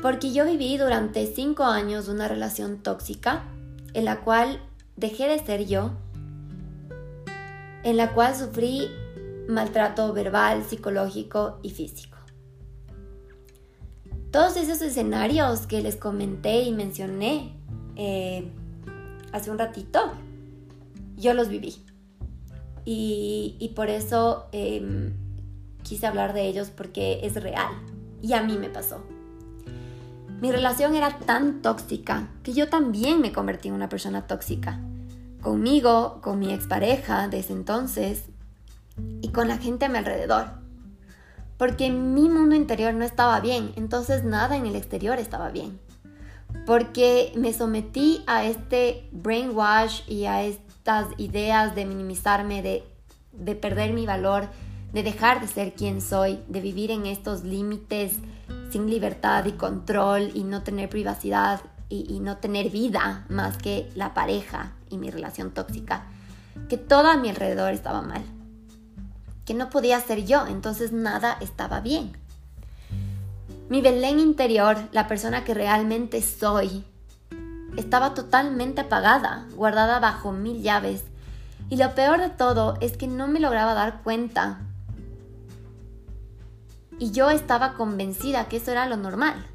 Porque 0.00 0.32
yo 0.32 0.46
viví 0.46 0.78
durante 0.78 1.26
cinco 1.26 1.64
años 1.64 2.08
una 2.08 2.28
relación 2.28 2.82
tóxica 2.82 3.44
en 3.92 4.06
la 4.06 4.20
cual 4.20 4.60
dejé 4.96 5.28
de 5.28 5.38
ser 5.38 5.66
yo, 5.66 5.90
en 7.84 7.96
la 7.98 8.14
cual 8.14 8.34
sufrí 8.34 8.88
maltrato 9.48 10.14
verbal, 10.14 10.64
psicológico 10.64 11.58
y 11.62 11.70
físico. 11.70 12.16
Todos 14.30 14.56
esos 14.56 14.80
escenarios 14.80 15.66
que 15.66 15.82
les 15.82 15.96
comenté 15.96 16.62
y 16.62 16.72
mencioné 16.72 17.52
eh, 17.96 18.50
hace 19.32 19.50
un 19.50 19.58
ratito, 19.58 20.12
yo 21.16 21.34
los 21.34 21.48
viví. 21.48 21.87
Y, 22.90 23.72
por 23.76 23.90
eso 23.90 24.46
em, 24.50 25.12
quise 25.82 26.06
hablar 26.06 26.32
de 26.32 26.46
ellos 26.48 26.70
porque 26.74 27.20
es 27.22 27.34
real. 27.34 27.70
Y 28.22 28.32
a 28.32 28.42
mí 28.42 28.56
me 28.56 28.70
pasó. 28.70 29.04
Mi 30.40 30.50
relación 30.50 30.96
era 30.96 31.18
tan 31.18 31.60
tóxica 31.60 32.30
que 32.42 32.54
yo 32.54 32.70
también 32.70 33.20
me 33.20 33.30
convertí 33.30 33.68
en 33.68 33.74
una 33.74 33.90
persona 33.90 34.26
tóxica. 34.26 34.80
Conmigo, 35.42 36.20
con 36.22 36.38
mi 36.38 36.50
expareja 36.50 37.28
de 37.28 37.40
ese 37.40 37.52
entonces 37.52 38.24
y 39.20 39.28
con 39.32 39.48
la 39.48 39.58
gente 39.58 39.84
a 39.84 39.90
mi 39.90 39.98
alrededor. 39.98 40.46
Porque 41.58 41.90
mi 41.90 42.30
mundo 42.30 42.54
interior 42.54 42.94
no 42.94 43.04
estaba 43.04 43.38
bien, 43.40 43.72
entonces 43.76 44.24
nada 44.24 44.56
en 44.56 44.64
el 44.64 44.76
exterior 44.76 45.18
estaba 45.18 45.50
bien. 45.50 45.78
Porque 46.64 47.34
me 47.36 47.52
sometí 47.52 48.24
a 48.26 48.46
este 48.46 49.10
brainwash 49.12 50.08
y 50.08 50.24
a 50.24 50.42
este 50.42 50.67
ideas 51.16 51.74
de 51.74 51.84
minimizarme, 51.84 52.62
de, 52.62 52.84
de 53.32 53.54
perder 53.54 53.92
mi 53.92 54.06
valor, 54.06 54.48
de 54.92 55.02
dejar 55.02 55.40
de 55.40 55.46
ser 55.46 55.74
quien 55.74 56.00
soy, 56.00 56.40
de 56.48 56.60
vivir 56.60 56.90
en 56.90 57.06
estos 57.06 57.44
límites 57.44 58.14
sin 58.70 58.88
libertad 58.88 59.44
y 59.46 59.52
control 59.52 60.30
y 60.34 60.44
no 60.44 60.62
tener 60.62 60.88
privacidad 60.88 61.60
y, 61.88 62.06
y, 62.08 62.20
no 62.20 62.36
tener 62.36 62.70
vida 62.70 63.24
más 63.28 63.56
que 63.56 63.90
la 63.94 64.12
pareja 64.12 64.72
y 64.90 64.98
mi 64.98 65.10
relación 65.10 65.52
tóxica, 65.52 66.06
que 66.68 66.76
todo 66.76 67.08
a 67.08 67.16
mi 67.16 67.30
alrededor 67.30 67.72
estaba 67.72 68.02
mal, 68.02 68.22
que 69.46 69.54
no 69.54 69.70
podía 69.70 70.00
ser 70.00 70.26
yo, 70.26 70.46
entonces 70.46 70.92
nada 70.92 71.38
estaba 71.40 71.80
bien. 71.80 72.12
Mi 73.70 73.80
Belén 73.80 74.18
interior, 74.18 74.76
la 74.92 75.08
persona 75.08 75.44
que 75.44 75.54
realmente 75.54 76.22
soy, 76.22 76.84
estaba 77.78 78.12
totalmente 78.12 78.80
apagada, 78.80 79.46
guardada 79.54 80.00
bajo 80.00 80.32
mil 80.32 80.62
llaves. 80.62 81.04
Y 81.70 81.76
lo 81.76 81.94
peor 81.94 82.20
de 82.20 82.30
todo 82.30 82.76
es 82.80 82.96
que 82.96 83.06
no 83.06 83.28
me 83.28 83.38
lograba 83.40 83.74
dar 83.74 84.02
cuenta. 84.02 84.60
Y 86.98 87.12
yo 87.12 87.30
estaba 87.30 87.74
convencida 87.74 88.48
que 88.48 88.56
eso 88.56 88.72
era 88.72 88.86
lo 88.86 88.96
normal. 88.96 89.46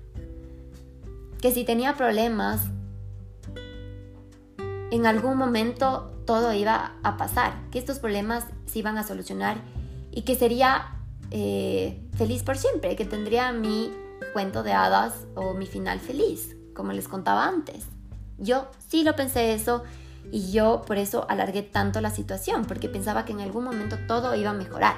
Que 1.42 1.52
si 1.52 1.66
tenía 1.66 1.96
problemas, 1.96 2.62
en 4.90 5.06
algún 5.06 5.38
momento 5.38 6.12
todo 6.26 6.54
iba 6.54 6.94
a 7.04 7.18
pasar, 7.18 7.70
que 7.72 7.80
estos 7.80 8.00
problemas 8.00 8.46
se 8.66 8.80
iban 8.80 8.98
a 8.98 9.04
solucionar 9.04 9.58
y 10.12 10.22
que 10.22 10.36
sería 10.36 10.96
eh, 11.32 12.08
feliz 12.16 12.44
por 12.44 12.58
siempre, 12.58 12.96
que 12.96 13.04
tendría 13.04 13.52
mi 13.52 13.92
cuento 14.32 14.64
de 14.64 14.72
hadas 14.72 15.26
o 15.36 15.54
mi 15.54 15.66
final 15.66 16.00
feliz, 16.00 16.56
como 16.74 16.94
les 16.94 17.10
contaba 17.10 17.46
antes. 17.46 17.93
Yo 18.38 18.68
sí 18.88 19.04
lo 19.04 19.16
pensé 19.16 19.54
eso 19.54 19.84
y 20.32 20.52
yo 20.52 20.84
por 20.86 20.98
eso 20.98 21.26
alargué 21.30 21.62
tanto 21.62 22.02
la 22.02 22.10
situación, 22.10 22.66
porque 22.66 22.90
pensaba 22.90 23.26
que 23.26 23.34
en 23.34 23.42
algún 23.42 23.64
momento 23.64 23.98
todo 24.08 24.36
iba 24.36 24.52
a 24.52 24.54
mejorar. 24.54 24.96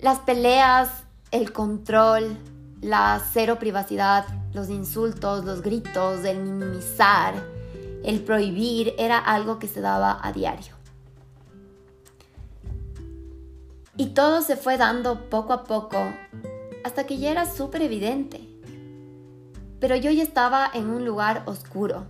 Las 0.00 0.20
peleas, 0.20 0.90
el 1.30 1.52
control, 1.52 2.36
la 2.80 3.22
cero 3.32 3.58
privacidad, 3.58 4.26
los 4.52 4.68
insultos, 4.68 5.44
los 5.44 5.62
gritos, 5.62 6.24
el 6.24 6.38
minimizar, 6.38 7.34
el 8.04 8.20
prohibir, 8.20 8.94
era 8.98 9.18
algo 9.18 9.58
que 9.58 9.66
se 9.66 9.80
daba 9.80 10.20
a 10.22 10.32
diario. 10.32 10.74
Y 13.96 14.08
todo 14.08 14.42
se 14.42 14.56
fue 14.56 14.76
dando 14.76 15.28
poco 15.30 15.52
a 15.54 15.64
poco 15.64 15.98
hasta 16.84 17.04
que 17.04 17.18
ya 17.18 17.30
era 17.30 17.46
súper 17.46 17.82
evidente 17.82 18.55
pero 19.86 19.94
yo 19.94 20.10
ya 20.10 20.24
estaba 20.24 20.68
en 20.74 20.90
un 20.90 21.04
lugar 21.04 21.44
oscuro, 21.46 22.06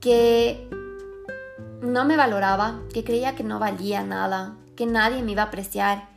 que 0.00 0.66
no 1.82 2.06
me 2.06 2.16
valoraba, 2.16 2.80
que 2.94 3.04
creía 3.04 3.34
que 3.34 3.44
no 3.44 3.58
valía 3.58 4.02
nada, 4.02 4.56
que 4.74 4.86
nadie 4.86 5.22
me 5.22 5.32
iba 5.32 5.42
a 5.42 5.46
apreciar 5.48 6.08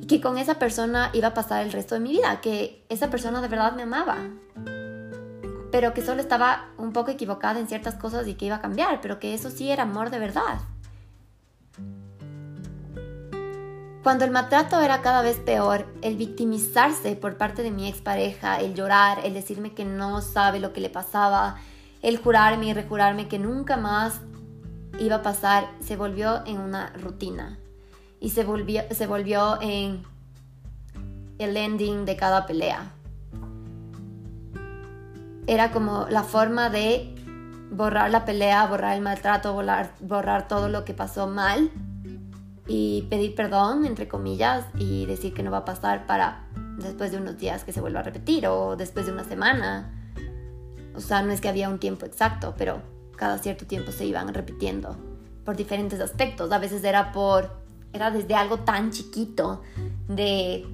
y 0.00 0.06
que 0.06 0.20
con 0.20 0.38
esa 0.38 0.60
persona 0.60 1.10
iba 1.12 1.26
a 1.26 1.34
pasar 1.34 1.64
el 1.64 1.72
resto 1.72 1.96
de 1.96 2.02
mi 2.02 2.12
vida, 2.12 2.40
que 2.40 2.86
esa 2.88 3.10
persona 3.10 3.40
de 3.40 3.48
verdad 3.48 3.74
me 3.74 3.82
amaba, 3.82 4.16
pero 5.72 5.92
que 5.92 6.00
solo 6.00 6.20
estaba 6.20 6.68
un 6.78 6.92
poco 6.92 7.10
equivocada 7.10 7.58
en 7.58 7.66
ciertas 7.66 7.96
cosas 7.96 8.28
y 8.28 8.34
que 8.34 8.46
iba 8.46 8.54
a 8.54 8.62
cambiar, 8.62 9.00
pero 9.00 9.18
que 9.18 9.34
eso 9.34 9.50
sí 9.50 9.72
era 9.72 9.82
amor 9.82 10.10
de 10.10 10.20
verdad. 10.20 10.60
Cuando 14.04 14.26
el 14.26 14.30
maltrato 14.32 14.82
era 14.82 15.00
cada 15.00 15.22
vez 15.22 15.38
peor, 15.38 15.86
el 16.02 16.18
victimizarse 16.18 17.16
por 17.16 17.38
parte 17.38 17.62
de 17.62 17.70
mi 17.70 17.88
expareja, 17.88 18.60
el 18.60 18.74
llorar, 18.74 19.20
el 19.24 19.32
decirme 19.32 19.72
que 19.72 19.86
no 19.86 20.20
sabe 20.20 20.60
lo 20.60 20.74
que 20.74 20.82
le 20.82 20.90
pasaba, 20.90 21.56
el 22.02 22.18
jurarme 22.18 22.66
y 22.66 22.74
rejurarme 22.74 23.28
que 23.28 23.38
nunca 23.38 23.78
más 23.78 24.20
iba 25.00 25.16
a 25.16 25.22
pasar, 25.22 25.70
se 25.80 25.96
volvió 25.96 26.44
en 26.44 26.60
una 26.60 26.90
rutina. 26.90 27.58
Y 28.20 28.28
se 28.28 28.44
volvió, 28.44 28.82
se 28.90 29.06
volvió 29.06 29.58
en 29.62 30.02
el 31.38 31.56
ending 31.56 32.04
de 32.04 32.16
cada 32.16 32.44
pelea. 32.44 32.92
Era 35.46 35.72
como 35.72 36.08
la 36.10 36.24
forma 36.24 36.68
de 36.68 37.14
borrar 37.70 38.10
la 38.10 38.26
pelea, 38.26 38.66
borrar 38.66 38.96
el 38.96 39.02
maltrato, 39.02 39.54
borrar, 39.54 39.94
borrar 40.00 40.46
todo 40.46 40.68
lo 40.68 40.84
que 40.84 40.92
pasó 40.92 41.26
mal 41.26 41.70
y 42.66 43.02
pedir 43.10 43.34
perdón, 43.34 43.84
entre 43.84 44.08
comillas, 44.08 44.64
y 44.76 45.06
decir 45.06 45.34
que 45.34 45.42
no 45.42 45.50
va 45.50 45.58
a 45.58 45.64
pasar 45.64 46.06
para 46.06 46.46
después 46.78 47.12
de 47.12 47.18
unos 47.18 47.38
días 47.38 47.64
que 47.64 47.72
se 47.72 47.80
vuelva 47.80 48.00
a 48.00 48.02
repetir 48.02 48.46
o 48.46 48.76
después 48.76 49.06
de 49.06 49.12
una 49.12 49.24
semana. 49.24 49.92
O 50.94 51.00
sea, 51.00 51.22
no 51.22 51.32
es 51.32 51.40
que 51.40 51.48
había 51.48 51.68
un 51.68 51.78
tiempo 51.78 52.06
exacto, 52.06 52.54
pero 52.56 52.82
cada 53.16 53.38
cierto 53.38 53.66
tiempo 53.66 53.92
se 53.92 54.06
iban 54.06 54.32
repitiendo 54.32 54.96
por 55.44 55.56
diferentes 55.56 56.00
aspectos. 56.00 56.50
A 56.52 56.58
veces 56.58 56.82
era 56.84 57.12
por, 57.12 57.50
era 57.92 58.10
desde 58.10 58.34
algo 58.34 58.60
tan 58.60 58.90
chiquito 58.90 59.62
de, 60.08 60.66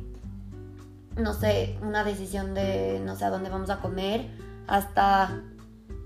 no 1.16 1.35
sé, 1.35 1.78
una 1.82 2.04
decisión 2.04 2.54
de 2.54 3.00
no 3.04 3.16
sé 3.16 3.25
a 3.25 3.30
dónde 3.30 3.50
vamos 3.50 3.70
a 3.70 3.80
comer, 3.80 4.30
hasta 4.66 5.42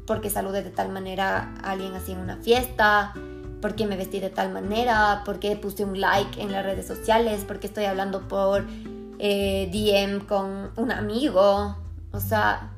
porque 0.07 0.31
salude 0.31 0.63
de 0.63 0.71
tal 0.71 0.91
manera 0.91 1.55
a 1.63 1.73
alguien 1.73 1.95
así 1.95 2.13
en 2.13 2.19
una 2.19 2.37
fiesta, 2.37 3.15
por 3.65 3.77
qué 3.77 3.87
me 3.87 3.97
vestí 3.97 4.21
de 4.21 4.29
tal 4.29 4.53
manera, 4.53 5.23
por 5.25 5.39
qué 5.39 5.57
puse 5.57 5.87
un 5.87 5.99
like 5.99 6.39
en 6.39 6.53
las 6.53 6.63
redes 6.67 6.87
sociales, 6.87 7.45
por 7.45 7.61
qué 7.61 7.69
estoy 7.69 7.87
hablando 7.87 8.29
por 8.29 8.67
eh, 9.19 9.71
DM 9.73 10.27
con 10.27 10.71
un 10.77 10.93
amigo. 10.93 11.75
O 12.13 12.21
sea, 12.21 12.75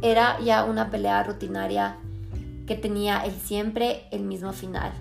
era 0.00 0.40
ya 0.40 0.64
una 0.64 0.90
pelea 0.90 1.22
rutinaria 1.22 1.98
que 2.66 2.76
tenía 2.76 3.18
el 3.26 3.34
siempre 3.34 4.08
el 4.10 4.22
mismo 4.22 4.54
final. 4.54 4.94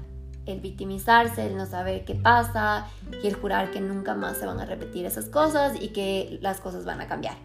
El 0.45 0.60
victimizarse, 0.60 1.48
el 1.48 1.55
no 1.55 1.65
saber 1.65 2.03
qué 2.03 2.15
pasa 2.15 2.88
y 3.24 3.27
el 3.27 3.36
jurar 3.36 3.72
que 3.72 3.79
nunca 3.79 4.15
más 4.15 4.36
se 4.36 4.45
van 4.45 4.60
a 4.60 4.65
repetir 4.65 5.05
esas 5.05 5.29
cosas 5.29 5.81
y 5.81 5.93
que 5.93 6.39
las 6.41 6.60
cosas 6.60 6.83
van 6.83 7.00
a 7.00 7.07
cambiar. 7.07 7.38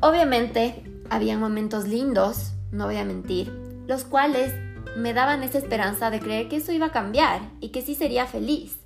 Obviamente, 0.00 0.82
había 1.10 1.36
momentos 1.36 1.86
lindos, 1.86 2.52
no 2.72 2.86
voy 2.86 2.96
a 2.96 3.04
mentir, 3.04 3.63
los 3.86 4.04
cuales 4.04 4.52
me 4.96 5.12
daban 5.12 5.42
esa 5.42 5.58
esperanza 5.58 6.10
de 6.10 6.20
creer 6.20 6.48
que 6.48 6.56
eso 6.56 6.72
iba 6.72 6.86
a 6.86 6.92
cambiar 6.92 7.40
y 7.60 7.68
que 7.70 7.82
sí 7.82 7.94
sería 7.94 8.26
feliz. 8.26 8.78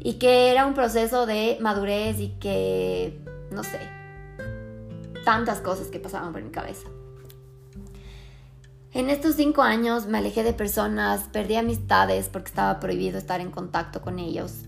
Y 0.00 0.14
que 0.14 0.50
era 0.50 0.66
un 0.66 0.74
proceso 0.74 1.26
de 1.26 1.58
madurez 1.60 2.20
y 2.20 2.28
que, 2.40 3.18
no 3.50 3.64
sé, 3.64 3.80
tantas 5.24 5.60
cosas 5.60 5.88
que 5.88 5.98
pasaban 5.98 6.32
por 6.32 6.42
mi 6.42 6.50
cabeza. 6.50 6.88
En 8.92 9.10
estos 9.10 9.34
cinco 9.34 9.62
años 9.62 10.06
me 10.06 10.18
alejé 10.18 10.44
de 10.44 10.52
personas, 10.52 11.22
perdí 11.32 11.56
amistades 11.56 12.28
porque 12.28 12.48
estaba 12.48 12.78
prohibido 12.78 13.18
estar 13.18 13.40
en 13.40 13.50
contacto 13.50 14.02
con 14.02 14.18
ellos. 14.18 14.66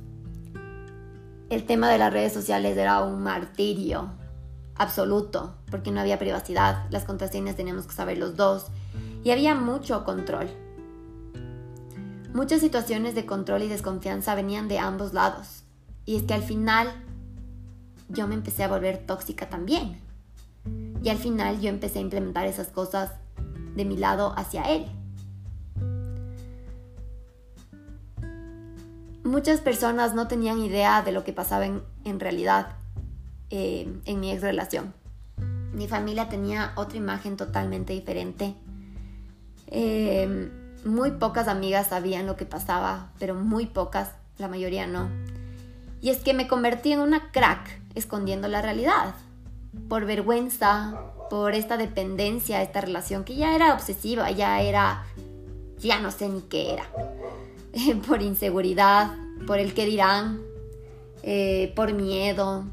El 1.49 1.65
tema 1.65 1.89
de 1.89 1.99
las 1.99 2.13
redes 2.13 2.33
sociales 2.33 2.77
era 2.77 3.03
un 3.03 3.23
martirio 3.23 4.11
absoluto 4.75 5.55
porque 5.71 5.93
no 5.93 6.01
había 6.01 6.19
privacidad, 6.19 6.87
las 6.91 7.05
contraseñas 7.05 7.55
teníamos 7.55 7.87
que 7.87 7.95
saber 7.95 8.19
los 8.19 8.37
dos 8.37 8.67
y 9.27 9.33
había 9.33 9.57
mucho 9.57 10.05
control. 10.05 10.49
Muchas 12.33 12.61
situaciones 12.61 13.17
de 13.17 13.27
control 13.27 13.63
y 13.63 13.67
desconfianza 13.67 14.37
venían 14.37 14.69
de 14.69 14.79
ambos 14.79 15.15
lados. 15.15 15.65
Y 16.05 16.15
es 16.15 16.23
que 16.23 16.35
al 16.35 16.45
final 16.45 16.87
yo 18.09 18.29
me 18.29 18.37
empecé 18.37 18.63
a 18.63 18.69
volver 18.69 19.05
tóxica 19.05 19.49
también. 19.49 19.99
Y 21.03 21.09
al 21.09 21.17
final 21.17 21.61
yo 21.61 21.71
empecé 21.71 21.99
a 21.99 22.03
implementar 22.03 22.47
esas 22.47 22.69
cosas 22.69 23.15
de 23.75 23.85
mi 23.85 23.97
lado 23.97 24.33
hacia 24.37 24.63
él. 24.63 24.87
Muchas 29.25 29.61
personas 29.61 30.15
no 30.15 30.29
tenían 30.29 30.61
idea 30.61 31.03
de 31.03 31.11
lo 31.11 31.25
que 31.25 31.33
pasaba 31.33 31.67
en, 31.67 32.21
realidad 32.21 32.77
eh, 33.51 33.93
en 34.05 34.21
mi 34.21 34.31
ex 34.31 34.41
relación. 34.41 34.95
Mi 35.73 35.89
familia 35.89 36.29
tenía 36.29 36.75
otra 36.77 36.97
imagen 36.97 37.37
totalmente 37.37 37.93
diferente. 37.93 38.55
Eh, 39.69 40.51
muy 40.85 41.11
pocas 41.13 41.49
amigas 41.49 41.89
sabían 41.89 42.27
lo 42.27 42.37
que 42.37 42.47
pasaba, 42.47 43.11
pero 43.19 43.35
muy 43.35 43.67
pocas, 43.67 44.11
la 44.39 44.49
mayoría 44.49 44.87
no. 44.87 45.09
Y 46.01 46.11
es 46.11 46.19
que 46.19 46.35
me 46.35 46.47
convertí 46.47 46.93
en 46.93 47.01
una 47.01 47.33
crack 47.33 47.81
escondiendo 47.95 48.49
la 48.49 48.63
realidad. 48.63 49.15
Por 49.89 50.05
vergüenza, 50.07 50.95
por 51.29 51.55
esta 51.55 51.77
dependencia, 51.77 52.63
esta 52.63 52.81
relación 52.81 53.25
que 53.25 53.35
ya 53.35 53.55
era 53.55 53.75
obsesiva, 53.75 54.31
ya 54.31 54.61
era, 54.61 55.05
ya 55.79 56.01
no 56.01 56.11
sé 56.11 56.29
ni 56.29 56.43
qué 56.43 56.75
era. 56.75 56.85
por 58.07 58.23
inseguridad, 58.23 59.17
por 59.47 59.59
el 59.59 59.75
que 59.75 59.87
dirán, 59.87 60.41
eh, 61.23 61.73
por 61.75 61.93
miedo, 61.93 62.65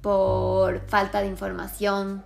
por 0.00 0.80
falta 0.88 1.20
de 1.20 1.26
información, 1.26 2.24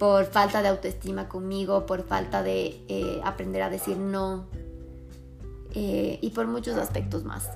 por 0.00 0.24
falta 0.24 0.62
de 0.62 0.68
autoestima 0.68 1.28
conmigo, 1.28 1.84
por 1.84 2.04
falta 2.04 2.42
de 2.42 2.82
eh, 2.88 3.20
aprender 3.22 3.60
a 3.60 3.68
decir 3.68 3.98
no 3.98 4.46
eh, 5.74 6.18
y 6.22 6.30
por 6.30 6.46
muchos 6.46 6.78
aspectos 6.78 7.24
más. 7.24 7.50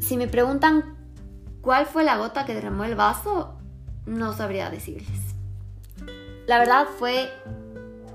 Si 0.00 0.16
me 0.16 0.26
preguntan 0.26 0.96
cuál 1.60 1.86
fue 1.86 2.02
la 2.02 2.16
gota 2.16 2.46
que 2.46 2.52
derramó 2.52 2.82
el 2.82 2.96
vaso, 2.96 3.54
no 4.06 4.32
sabría 4.32 4.70
decirles. 4.70 5.36
La 6.48 6.58
verdad 6.58 6.88
fue, 6.98 7.30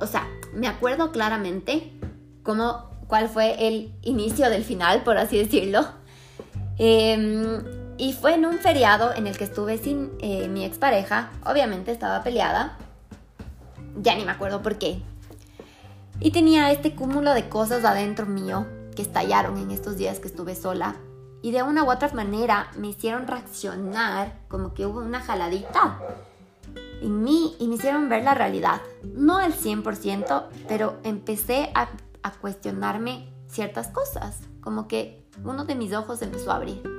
o 0.02 0.08
sea, 0.08 0.28
me 0.54 0.68
acuerdo 0.68 1.14
claramente 1.14 1.94
cómo, 2.44 2.90
cuál 3.08 3.30
fue 3.30 3.66
el 3.70 3.96
inicio 4.02 4.50
del 4.50 4.66
final, 4.66 5.04
por 5.04 5.18
así 5.18 5.38
decirlo. 5.38 5.86
Eh, 6.78 7.83
y 7.98 8.14
fue 8.14 8.36
en 8.36 8.46
un 8.46 8.60
feriado 8.60 9.14
en 9.14 9.28
el 9.28 9.38
que 9.38 9.44
estuve 9.44 9.78
sin 9.78 10.12
eh, 10.20 10.48
mi 10.48 10.66
expareja. 10.66 11.32
Obviamente 11.46 11.92
estaba 11.92 12.24
peleada. 12.24 12.78
Ya 13.98 14.16
ni 14.16 14.26
me 14.26 14.32
acuerdo 14.32 14.62
por 14.62 14.78
qué. 14.78 15.02
Y 16.20 16.32
tenía 16.32 16.72
este 16.72 16.96
cúmulo 16.96 17.34
de 17.34 17.50
cosas 17.50 17.86
adentro 17.86 18.26
mío 18.26 18.66
que 18.96 19.02
estallaron 19.02 19.58
en 19.58 19.72
estos 19.72 19.98
días 19.98 20.20
que 20.20 20.28
estuve 20.28 20.56
sola. 20.56 20.96
Y 21.42 21.52
de 21.52 21.62
una 21.62 21.84
u 21.84 21.92
otra 21.92 22.12
manera 22.14 22.72
me 22.78 22.88
hicieron 22.88 23.28
reaccionar 23.28 24.40
como 24.48 24.74
que 24.74 24.86
hubo 24.86 25.00
una 25.00 25.20
jaladita 25.20 26.00
en 27.02 27.22
mí 27.22 27.56
y 27.60 27.68
me 27.68 27.76
hicieron 27.76 28.10
ver 28.10 28.24
la 28.24 28.34
realidad. 28.34 28.82
No 29.04 29.38
al 29.38 29.54
100%, 29.54 30.46
pero 30.68 30.98
empecé 31.04 31.70
a, 31.76 31.90
a 32.24 32.32
cuestionarme 32.32 33.34
ciertas 33.48 33.90
cosas. 33.90 34.40
Como 34.62 34.88
que 34.88 35.28
uno 35.44 35.66
de 35.66 35.76
mis 35.76 35.94
ojos 35.94 36.22
empezó 36.22 36.52
a 36.52 36.56
abrir. 36.56 36.93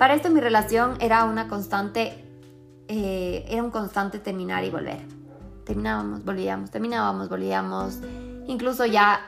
Para 0.00 0.14
esto 0.14 0.30
mi 0.30 0.40
relación 0.40 0.96
era 0.98 1.26
una 1.26 1.46
constante, 1.46 2.24
eh, 2.88 3.44
era 3.50 3.62
un 3.62 3.70
constante 3.70 4.18
terminar 4.18 4.64
y 4.64 4.70
volver. 4.70 5.02
Terminábamos, 5.66 6.24
volvíamos, 6.24 6.70
terminábamos, 6.70 7.28
volvíamos. 7.28 7.98
Incluso 8.46 8.86
ya 8.86 9.20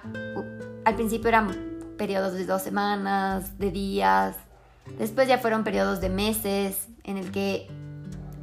al 0.87 0.95
principio 0.95 1.29
eran 1.29 1.51
periodos 1.99 2.33
de 2.33 2.47
dos 2.47 2.63
semanas, 2.63 3.59
de 3.59 3.71
días. 3.71 4.35
Después 4.99 5.29
ya 5.29 5.37
fueron 5.37 5.63
periodos 5.63 6.01
de 6.01 6.09
meses 6.09 6.89
en 7.05 7.19
el 7.19 7.31
que 7.33 7.69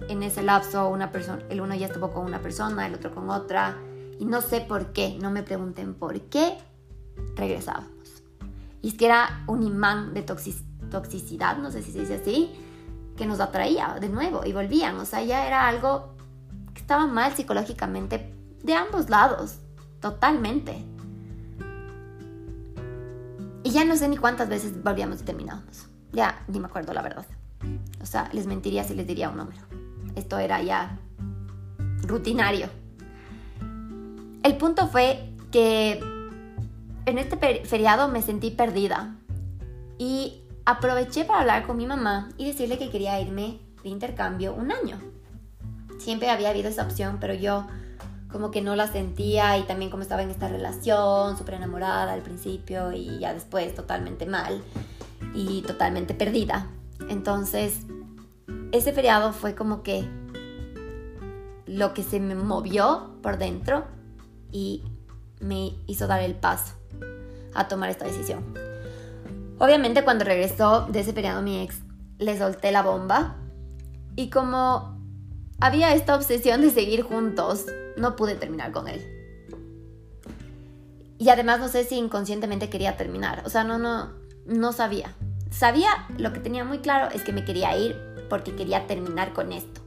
en 0.08 0.22
ese 0.22 0.44
lapso 0.44 0.88
una 0.88 1.12
persona, 1.12 1.42
el 1.50 1.62
uno 1.62 1.74
ya 1.74 1.88
estuvo 1.88 2.12
con 2.12 2.28
una 2.28 2.44
persona, 2.44 2.86
el 2.86 2.94
otro 2.94 3.12
con 3.12 3.32
otra. 3.32 3.76
Y 4.20 4.26
no 4.26 4.42
sé 4.42 4.62
por 4.62 4.94
qué, 4.94 5.18
no 5.20 5.32
me 5.32 5.42
pregunten 5.42 5.96
por 5.96 6.22
qué 6.22 6.60
regresábamos. 7.36 7.90
Y 8.84 8.90
es 8.90 8.94
que 8.94 9.08
era 9.08 9.44
un 9.48 9.64
imán 9.64 10.14
de 10.14 10.22
toxicidad 10.22 10.69
toxicidad, 10.90 11.58
no 11.58 11.72
sé 11.72 11.82
si 11.82 11.92
se 11.92 12.02
dice 12.02 12.16
así, 12.16 12.52
que 13.16 13.26
nos 13.26 13.40
atraía 13.40 13.98
de 14.00 14.10
nuevo 14.10 14.46
y 14.46 14.54
volvían. 14.54 14.98
O 14.98 15.06
sea, 15.06 15.22
ya 15.24 15.46
era 15.46 15.68
algo 15.68 16.16
que 16.74 16.82
estaba 16.82 17.08
mal 17.08 17.36
psicológicamente 17.36 18.34
de 18.64 18.74
ambos 18.74 19.10
lados, 19.10 19.60
totalmente. 20.00 20.86
Y 23.64 23.72
ya 23.72 23.86
no 23.86 23.96
sé 23.96 24.08
ni 24.08 24.18
cuántas 24.18 24.50
veces 24.50 24.82
volvíamos 24.84 25.24
y. 25.24 25.88
Ya 26.12 26.44
ni 26.48 26.60
me 26.60 26.68
acuerdo 26.68 26.94
la 26.94 27.02
verdad. 27.02 27.26
O 28.02 28.06
sea, 28.06 28.30
les 28.32 28.48
mentiría 28.48 28.84
si 28.84 28.96
les 28.96 29.06
diría 29.06 29.30
un 29.30 29.38
número. 29.38 29.62
Esto 30.16 30.40
era 30.40 30.62
ya 30.62 30.98
rutinario. 32.04 32.68
El 34.44 34.58
punto 34.58 34.88
fue 34.88 35.34
que 35.52 36.00
en 37.06 37.18
este 37.18 37.38
feriado 37.66 38.08
me 38.08 38.22
sentí 38.22 38.52
perdida. 38.52 39.16
Y 39.98 40.44
aproveché 40.70 41.26
para 41.26 41.40
hablar 41.40 41.66
con 41.66 41.78
mi 41.78 41.88
mamá 41.88 42.30
y 42.38 42.46
decirle 42.46 42.78
que 42.78 42.92
quería 42.92 43.20
irme 43.20 43.60
de 43.82 43.90
intercambio 43.90 44.54
un 44.54 44.72
año. 44.72 45.00
Siempre 45.98 46.30
había 46.30 46.52
habido 46.52 46.70
esa 46.70 46.84
opción, 46.84 47.18
pero 47.20 47.34
yo 47.34 47.66
como 48.32 48.52
que 48.52 48.62
no 48.62 48.76
la 48.76 48.86
sentía 48.86 49.58
y 49.58 49.64
también 49.64 49.90
como 49.90 50.04
estaba 50.04 50.22
en 50.22 50.30
esta 50.30 50.48
relación, 50.48 51.36
súper 51.40 51.56
enamorada 51.56 52.14
al 52.14 52.22
principio 52.22 52.92
y 52.92 53.18
ya 53.18 53.34
después 53.34 53.74
totalmente 53.74 54.28
mal 54.28 54.62
y 55.34 55.64
totalmente 55.64 56.14
perdida. 56.14 56.68
Entonces, 57.10 57.80
ese 58.72 58.94
feriado 58.94 59.34
fue 59.34 59.56
como 59.56 59.82
que 59.82 60.08
lo 61.66 61.96
que 61.96 62.04
se 62.04 62.20
me 62.20 62.36
movió 62.36 63.16
por 63.24 63.40
dentro 63.40 63.86
y 64.52 64.84
me 65.40 65.74
hizo 65.88 66.06
dar 66.06 66.22
el 66.22 66.36
paso 66.36 66.76
a 67.56 67.68
tomar 67.68 67.90
esta 67.90 68.06
decisión. 68.06 68.69
Obviamente 69.60 70.06
cuando 70.06 70.24
regresó 70.24 70.88
de 70.90 71.02
ese 71.02 71.14
periodo 71.14 71.42
mi 71.42 71.62
ex, 71.62 71.82
le 72.18 72.38
solté 72.38 72.72
la 72.72 72.82
bomba 72.82 73.36
y 74.16 74.30
como 74.30 74.98
había 75.60 75.94
esta 75.94 76.16
obsesión 76.16 76.62
de 76.62 76.72
seguir 76.72 77.04
juntos, 77.04 77.66
no 77.98 78.16
pude 78.16 78.36
terminar 78.36 78.72
con 78.72 78.88
él. 78.88 79.06
Y 81.18 81.28
además 81.28 81.60
no 81.60 81.68
sé 81.68 81.84
si 81.84 81.96
inconscientemente 81.96 82.70
quería 82.70 82.96
terminar, 82.96 83.44
o 83.46 83.50
sea, 83.50 83.66
no, 83.66 83.78
no, 83.78 84.14
no 84.46 84.72
sabía. 84.72 85.14
Sabía, 85.52 85.90
lo 86.18 86.32
que 86.32 86.40
tenía 86.40 86.64
muy 86.64 86.80
claro 86.80 87.14
es 87.14 87.24
que 87.24 87.34
me 87.34 87.44
quería 87.44 87.76
ir 87.78 87.98
porque 88.30 88.56
quería 88.56 88.88
terminar 88.88 89.34
con 89.34 89.52
esto. 89.52 89.82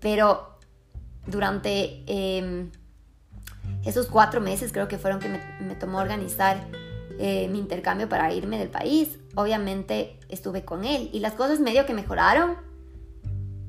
Pero 0.00 0.58
durante 1.26 2.02
em, 2.06 2.72
esos 3.84 4.06
cuatro 4.06 4.40
meses 4.40 4.72
creo 4.72 4.88
que 4.88 4.98
fueron 4.98 5.20
que 5.20 5.28
me, 5.28 5.40
me 5.60 5.76
tomó 5.76 5.98
organizar 5.98 6.66
eh, 7.24 7.46
mi 7.46 7.60
intercambio 7.60 8.08
para 8.08 8.34
irme 8.34 8.58
del 8.58 8.68
país, 8.68 9.20
obviamente 9.36 10.18
estuve 10.28 10.64
con 10.64 10.84
él 10.84 11.08
y 11.12 11.20
las 11.20 11.34
cosas 11.34 11.60
medio 11.60 11.86
que 11.86 11.94
mejoraron, 11.94 12.56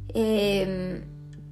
em, 0.08 1.04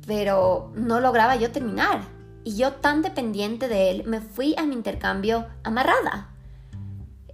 pero 0.07 0.71
no 0.73 0.99
lograba 0.99 1.35
yo 1.35 1.51
terminar. 1.51 2.01
Y 2.43 2.55
yo 2.55 2.71
tan 2.73 3.03
dependiente 3.03 3.67
de 3.67 3.91
él, 3.91 4.03
me 4.07 4.19
fui 4.19 4.55
a 4.57 4.65
mi 4.65 4.73
intercambio 4.73 5.45
amarrada. 5.63 6.31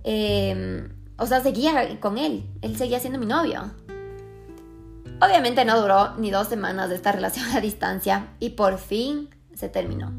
Em, 0.03 0.89
o 1.17 1.25
sea, 1.27 1.39
seguía 1.39 1.97
con 2.01 2.17
él, 2.17 2.43
él 2.61 2.75
seguía 2.75 2.99
siendo 2.99 3.19
mi 3.19 3.25
novio. 3.25 3.71
Obviamente 5.21 5.63
no 5.63 5.79
duró 5.79 6.17
ni 6.17 6.29
dos 6.29 6.49
semanas 6.49 6.89
de 6.89 6.95
esta 6.95 7.11
relación 7.13 7.49
a 7.55 7.61
distancia 7.61 8.33
y 8.41 8.49
por 8.49 8.79
fin 8.79 9.29
se 9.55 9.69
terminó. 9.69 10.11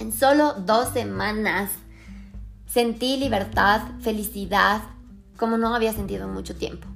En 0.00 0.10
solo 0.10 0.54
dos 0.54 0.88
semanas 0.88 1.70
Sentí 2.74 3.16
libertad, 3.18 3.82
felicidad, 4.00 4.82
como 5.36 5.58
no 5.58 5.76
había 5.76 5.92
sentido 5.92 6.24
en 6.24 6.34
mucho 6.34 6.56
tiempo. 6.56 6.88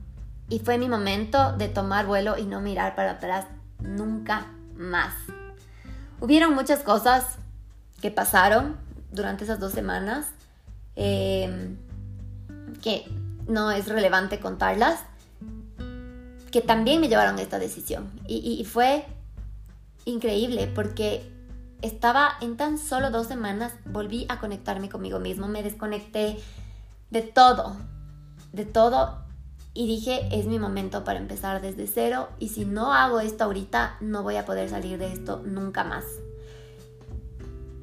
Y 0.48 0.58
fue 0.58 0.76
mi 0.76 0.88
momento 0.88 1.52
de 1.52 1.68
tomar 1.68 2.04
vuelo 2.04 2.36
y 2.36 2.46
no 2.46 2.60
mirar 2.60 2.96
para 2.96 3.12
atrás 3.12 3.46
nunca 3.78 4.48
más. 4.74 5.14
Hubieron 6.18 6.52
muchas 6.52 6.80
cosas 6.80 7.36
que 8.02 8.10
pasaron 8.10 8.74
durante 9.12 9.44
esas 9.44 9.60
dos 9.60 9.70
semanas 9.70 10.26
em, 10.96 11.76
que 12.82 13.04
no 13.46 13.70
es 13.70 13.86
relevante 13.86 14.40
contarlas, 14.40 14.98
que 16.50 16.60
también 16.60 17.00
me 17.00 17.08
llevaron 17.08 17.38
a 17.38 17.42
esta 17.42 17.60
decisión. 17.60 18.10
y 18.26 18.64
fue 18.64 19.06
increíble 20.06 20.66
porque 20.74 21.37
estaba 21.82 22.32
en 22.40 22.56
tan 22.56 22.78
solo 22.78 23.10
dos 23.10 23.26
semanas, 23.26 23.72
volví 23.84 24.26
a 24.28 24.40
conectarme 24.40 24.88
conmigo 24.88 25.18
mismo, 25.18 25.48
me 25.48 25.62
desconecté 25.62 26.38
de 27.10 27.22
todo, 27.22 27.76
de 28.52 28.64
todo 28.64 29.24
y 29.74 29.86
dije, 29.86 30.28
es 30.32 30.46
mi 30.46 30.58
momento 30.58 31.04
para 31.04 31.18
empezar 31.18 31.62
desde 31.62 31.86
cero 31.86 32.28
y 32.38 32.48
si 32.48 32.64
no 32.64 32.92
hago 32.92 33.20
esto 33.20 33.44
ahorita, 33.44 33.96
no 34.00 34.22
voy 34.22 34.36
a 34.36 34.44
poder 34.44 34.68
salir 34.68 34.98
de 34.98 35.12
esto 35.12 35.42
nunca 35.44 35.84
más. 35.84 36.04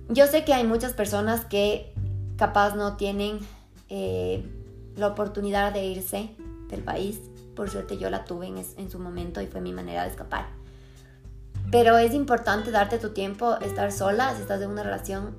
Yo 0.10 0.28
sé 0.28 0.44
que 0.44 0.54
hay 0.54 0.66
muchas 0.66 0.94
personas 0.94 1.46
que 1.46 1.94
capaz 2.38 2.76
no 2.76 2.98
tienen 2.98 3.40
eh, 3.90 4.44
la 4.96 5.08
oportunidad 5.08 5.74
de 5.74 5.86
irse 5.86 6.36
del 6.70 6.84
país. 6.84 7.20
Por 7.56 7.70
suerte 7.70 7.98
yo 7.98 8.10
la 8.10 8.26
tuve 8.26 8.48
en, 8.48 8.58
en 8.58 8.92
su 8.92 9.00
momento 9.00 9.42
y 9.42 9.48
fue 9.48 9.62
mi 9.62 9.72
manera 9.72 10.04
de 10.04 10.10
escapar. 10.10 10.65
Pero 11.72 11.98
es 11.98 12.14
importante 12.14 12.72
darte 12.72 12.98
tu 13.00 13.10
tiempo, 13.10 13.56
estar 13.58 13.92
sola, 13.92 14.34
si 14.36 14.42
estás 14.42 14.62
en 14.62 14.70
una 14.70 14.84
relación, 14.84 15.36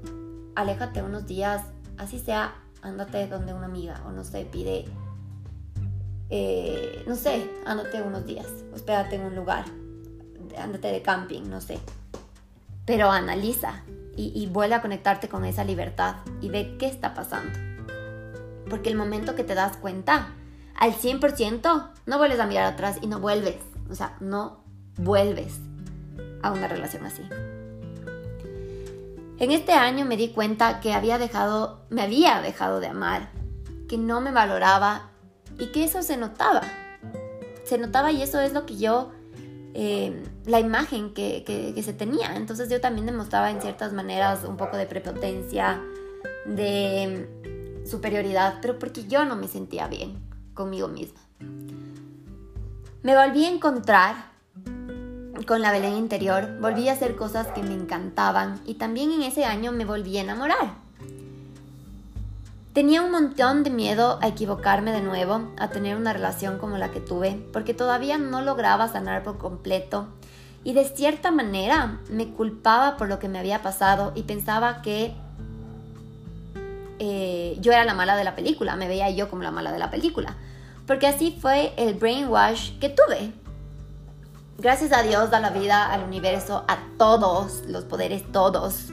aléjate 0.55 1.03
unos 1.03 1.27
días, 1.27 1.63
así 1.99 2.19
sea, 2.19 2.55
ándate 2.83 3.27
donde 3.29 3.55
una 3.55 3.67
amiga 3.67 4.03
o 4.07 4.11
no 4.11 4.25
sé, 4.25 4.45
pide, 4.45 4.87
eh, 6.31 7.05
no 7.07 7.15
sé, 7.15 7.49
ándate 7.65 8.03
unos 8.03 8.27
días, 8.27 8.47
hospédate 8.75 9.17
en 9.17 9.23
un 9.23 9.37
lugar, 9.37 9.65
ándate 10.59 10.89
de 10.89 11.03
camping, 11.03 11.43
no 11.49 11.61
sé. 11.61 11.79
Pero 12.85 13.11
analiza 13.11 13.83
y, 14.17 14.33
y 14.35 14.47
vuelve 14.47 14.75
a 14.75 14.83
conectarte 14.83 15.29
con 15.29 15.45
esa 15.45 15.65
libertad 15.65 16.17
y 16.41 16.49
ve 16.49 16.77
qué 16.79 16.87
está 16.87 17.15
pasando. 17.15 17.59
Porque 18.69 18.89
el 18.89 18.97
momento 18.97 19.35
que 19.35 19.45
te 19.45 19.55
das 19.55 19.77
cuenta, 19.77 20.29
al 20.75 20.93
100%, 20.93 21.91
no 22.05 22.19
vuelves 22.19 22.41
a 22.41 22.47
mirar 22.47 22.73
atrás 22.73 22.99
y 23.01 23.07
no 23.07 23.21
vuelves. 23.21 23.57
O 23.89 23.95
sea, 23.95 24.17
no 24.21 24.65
vuelves 24.97 25.61
a 26.43 26.53
una 26.53 26.69
relación 26.69 27.05
así. 27.05 27.23
En 29.39 29.51
este 29.51 29.73
año 29.73 30.07
me 30.07 30.17
di 30.17 30.29
cuenta 30.29 30.81
que 30.81 30.95
había 30.95 31.19
dejado, 31.19 31.85
me 31.91 32.03
había 32.03 32.41
dejado 32.41 32.81
de 32.81 32.87
amar, 32.87 33.31
que 33.89 33.99
no 33.99 34.21
me 34.21 34.33
valoraba 34.33 35.11
y 35.59 35.67
que 35.67 35.85
eso 35.85 36.03
se 36.03 36.17
notaba. 36.17 36.63
Se 37.65 37.77
notaba 37.77 38.13
y 38.13 38.23
eso 38.23 38.41
es 38.41 38.55
lo 38.55 38.65
que 38.65 38.79
yo, 38.79 39.13
eh, 39.75 40.25
la 40.47 40.59
imagen 40.59 41.13
que, 41.13 41.45
que 41.45 41.83
se 41.83 41.93
tenía. 41.93 42.35
Entonces 42.37 42.71
yo 42.71 42.81
también 42.81 43.07
demostraba 43.07 43.51
en 43.51 43.61
ciertas 43.61 43.93
maneras 43.93 44.45
un 44.45 44.57
poco 44.57 44.79
de 44.79 44.87
prepotencia, 44.87 45.83
de 46.47 47.29
superioridad, 47.85 48.59
pero 48.63 48.79
porque 48.79 49.05
yo 49.05 49.25
no 49.25 49.37
me 49.37 49.49
sentía 49.49 49.87
bien 49.87 50.19
conmigo 50.55 50.89
misma. 50.89 51.21
Me 53.03 53.15
volví 53.15 53.45
a 53.45 53.51
encontrar 53.51 54.36
con 55.45 55.61
la 55.61 55.73
Belén 55.73 55.97
interior, 55.97 56.59
volví 56.61 56.89
a 56.89 56.93
hacer 56.93 57.17
cosas 57.17 57.49
que 57.49 57.63
me 57.63 57.75
encantaban 57.75 58.61
y 58.65 58.75
también 58.75 59.13
en 59.13 59.23
ese 59.23 59.45
año 59.45 59.73
me 59.73 59.85
volví 59.85 60.17
a 60.17 60.23
enamorar. 60.23 60.75
Tenía 62.73 63.03
un 63.03 63.11
montón 63.11 63.63
de 63.63 63.71
miedo 63.71 64.19
a 64.21 64.29
equivocarme 64.29 64.93
de 64.93 65.01
nuevo, 65.01 65.51
a 65.59 65.69
tener 65.69 65.97
una 65.97 66.13
relación 66.13 66.59
como 66.59 66.77
la 66.77 66.91
que 66.91 67.01
tuve, 67.01 67.41
porque 67.53 67.75
todavía 67.75 68.19
no 68.19 68.43
lograba 68.43 68.89
sanar 68.89 69.23
por 69.23 69.39
completo 69.39 70.09
y 70.63 70.73
de 70.73 70.85
cierta 70.85 71.31
manera 71.31 72.01
me 72.11 72.29
culpaba 72.29 72.97
por 72.97 73.09
lo 73.09 73.19
que 73.19 73.29
me 73.29 73.39
había 73.39 73.63
pasado 73.63 74.13
y 74.15 74.25
pensaba 74.25 74.83
que 74.83 75.15
eh, 76.99 77.57
yo 77.61 77.73
era 77.73 77.85
la 77.85 77.95
mala 77.95 78.17
de 78.17 78.25
la 78.25 78.35
película, 78.35 78.77
me 78.77 78.89
veía 78.89 79.11
yo 79.11 79.31
como 79.31 79.43
la 79.43 79.51
mala 79.51 79.73
de 79.73 79.79
la 79.79 79.91
película, 79.91 80.37
porque 80.87 81.07
así 81.07 81.37
fue 81.41 81.73
el 81.77 81.95
brainwash 81.95 82.79
que 82.79 82.91
tuve 82.91 83.33
gracias 84.59 84.93
a 84.93 85.03
Dios, 85.03 85.33
a 85.33 85.41
la 85.41 85.51
vida, 85.51 85.93
al 85.93 86.03
universo, 86.05 86.65
a 86.69 86.79
todos, 86.99 87.63
los 87.67 87.85
poderes, 87.85 88.31
todos. 88.33 88.89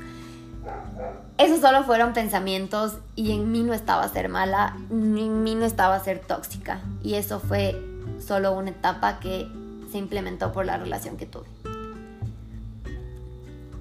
Esos 1.37 1.61
solo 1.61 1.83
fueron 1.83 2.13
pensamientos 2.13 2.97
y 3.15 3.31
en 3.31 3.51
mí 3.51 3.63
no 3.63 3.73
estaba 3.73 4.07
ser 4.07 4.29
mala, 4.29 4.77
ni 4.89 5.25
en 5.25 5.43
mí 5.43 5.55
no 5.55 5.65
estaba 5.65 5.99
ser 5.99 6.19
tóxica. 6.19 6.81
Y 7.01 7.15
eso 7.15 7.39
fue 7.39 7.81
solo 8.25 8.53
una 8.53 8.69
etapa 8.69 9.19
que 9.19 9.49
se 9.91 9.97
implementó 9.97 10.51
por 10.51 10.65
la 10.65 10.77
relación 10.77 11.17
que 11.17 11.25
tuve. 11.25 11.47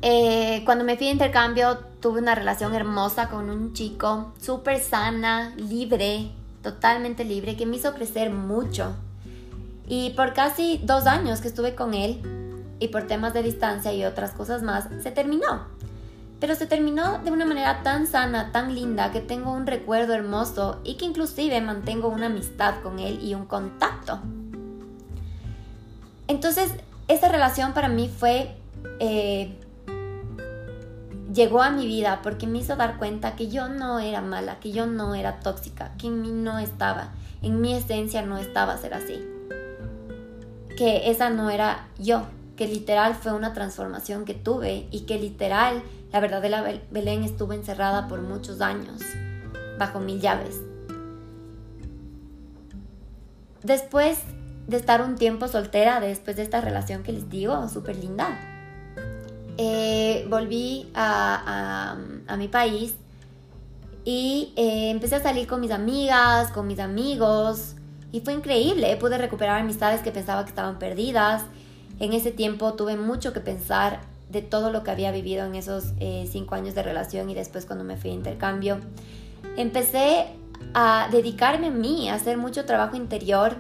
Eh, 0.05 0.63
cuando 0.65 0.85
me 0.85 0.97
fui 0.97 1.07
de 1.07 1.13
intercambio 1.13 1.79
tuve 2.01 2.21
una 2.21 2.35
relación 2.35 2.75
hermosa 2.75 3.29
con 3.29 3.49
un 3.49 3.73
chico, 3.73 4.33
súper 4.41 4.81
sana, 4.81 5.55
libre, 5.57 6.33
totalmente 6.63 7.25
libre, 7.25 7.57
que 7.57 7.67
me 7.67 7.77
hizo 7.77 7.95
crecer 7.95 8.31
mucho 8.31 8.97
y 9.87 10.11
por 10.11 10.33
casi 10.33 10.81
dos 10.85 11.07
años 11.07 11.41
que 11.41 11.49
estuve 11.49 11.75
con 11.75 11.95
él, 11.95 12.23
y 12.83 12.89
por 12.89 13.05
temas 13.07 13.33
de 13.33 13.45
distancia 13.45 13.93
y 13.93 14.05
otras 14.05 14.33
cosas 14.33 14.65
más, 14.65 14.89
se 15.05 15.13
terminó. 15.13 15.69
Pero 16.41 16.57
se 16.57 16.67
terminó 16.67 17.21
de 17.21 17.31
una 17.31 17.47
manera 17.47 17.85
tan 17.85 18.09
sana, 18.09 18.51
tan 18.51 18.75
linda, 18.75 19.13
que 19.13 19.21
tengo 19.21 19.53
un 19.53 19.69
recuerdo 19.69 20.15
hermoso 20.15 20.81
y 20.83 20.97
que 20.97 21.05
inclusive 21.05 21.61
mantengo 21.61 22.09
una 22.09 22.27
amistad 22.27 22.83
con 22.83 22.99
él 22.99 23.21
y 23.23 23.35
un 23.35 23.47
contacto. 23.47 24.19
Entonces, 26.27 26.73
esa 27.07 27.29
relación 27.29 27.73
para 27.73 27.87
mí 27.87 28.09
fue... 28.09 28.57
Eh, 28.99 29.57
llegó 31.33 31.63
a 31.63 31.71
mi 31.71 31.87
vida 31.87 32.19
porque 32.25 32.49
me 32.49 32.59
hizo 32.59 32.75
dar 32.75 32.99
cuenta 32.99 33.37
que 33.37 33.47
yo 33.47 33.69
no 33.69 34.01
era 34.01 34.21
mala, 34.23 34.59
que 34.59 34.73
yo 34.73 34.87
no 34.87 35.15
era 35.15 35.39
tóxica, 35.39 35.93
que 35.99 36.09
en 36.09 36.21
mí 36.21 36.33
no 36.33 36.59
estaba, 36.59 37.13
en 37.43 37.61
mi 37.61 37.75
esencia 37.75 38.23
no 38.23 38.39
estaba 38.39 38.77
ser 38.77 38.95
así 38.95 39.32
que 40.83 41.13
esa 41.13 41.31
no 41.31 41.49
era 41.49 41.87
yo, 41.97 42.27
que 42.57 42.67
literal 42.67 43.15
fue 43.15 43.33
una 43.33 43.53
transformación 43.53 44.25
que 44.25 44.35
tuve 44.35 44.89
y 44.91 45.03
que 45.03 45.17
literal 45.17 45.81
la 46.11 46.19
verdadera 46.19 46.65
Belén 46.91 47.23
estuvo 47.23 47.53
encerrada 47.53 48.09
por 48.09 48.21
muchos 48.21 48.61
años 48.61 49.01
bajo 49.79 50.01
mil 50.01 50.21
llaves. 50.21 50.61
Después 53.63 54.19
de 54.67 54.77
estar 54.77 55.03
un 55.03 55.15
tiempo 55.15 55.47
soltera, 55.47 56.01
después 56.01 56.35
de 56.35 56.43
esta 56.43 56.61
relación 56.61 57.05
que 57.05 57.13
les 57.13 57.31
digo, 57.31 57.69
súper 57.69 57.95
linda, 57.95 58.37
eh, 59.59 60.27
volví 60.29 60.91
a, 60.97 61.97
mi 62.37 62.49
país 62.49 62.97
y 64.05 64.53
eh, 64.57 64.91
empecé 64.91 65.15
a 65.15 65.23
salir 65.23 65.47
con 65.47 65.61
mis 65.61 65.71
amigas, 65.71 66.51
con 66.51 66.67
mis 66.67 66.81
amigos, 66.81 67.77
y 68.13 68.21
fue 68.21 68.35
increíble, 68.35 68.95
pude 68.97 69.17
recuperar 69.17 69.61
amistades 69.61 70.03
que 70.03 70.13
pensaba 70.13 70.45
que 70.45 70.51
estaban 70.51 70.79
perdidas. 70.79 71.45
En 71.99 72.13
ese 72.13 72.31
tiempo 72.31 72.75
tuve 72.75 72.97
mucho 72.97 73.33
que 73.33 73.41
pensar 73.41 74.01
de 74.29 74.43
todo 74.43 74.71
lo 74.71 74.83
que 74.83 74.91
había 74.91 75.11
vivido 75.13 75.45
en 75.47 75.55
esos 75.55 75.93
eh, 75.99 76.29
cinco 76.31 76.55
años 76.55 76.75
de 76.75 76.83
relación 76.83 77.31
y 77.31 77.35
después 77.35 77.65
cuando 77.65 77.85
me 77.85 77.97
fui 77.97 78.11
a 78.11 78.15
intercambio. 78.15 78.79
Empecé 79.57 80.27
a 80.75 81.09
dedicarme 81.11 81.69
a 81.69 81.71
mí, 81.71 82.09
a 82.09 82.15
hacer 82.15 82.37
mucho 82.37 82.65
trabajo 82.65 82.97
interior. 82.97 83.57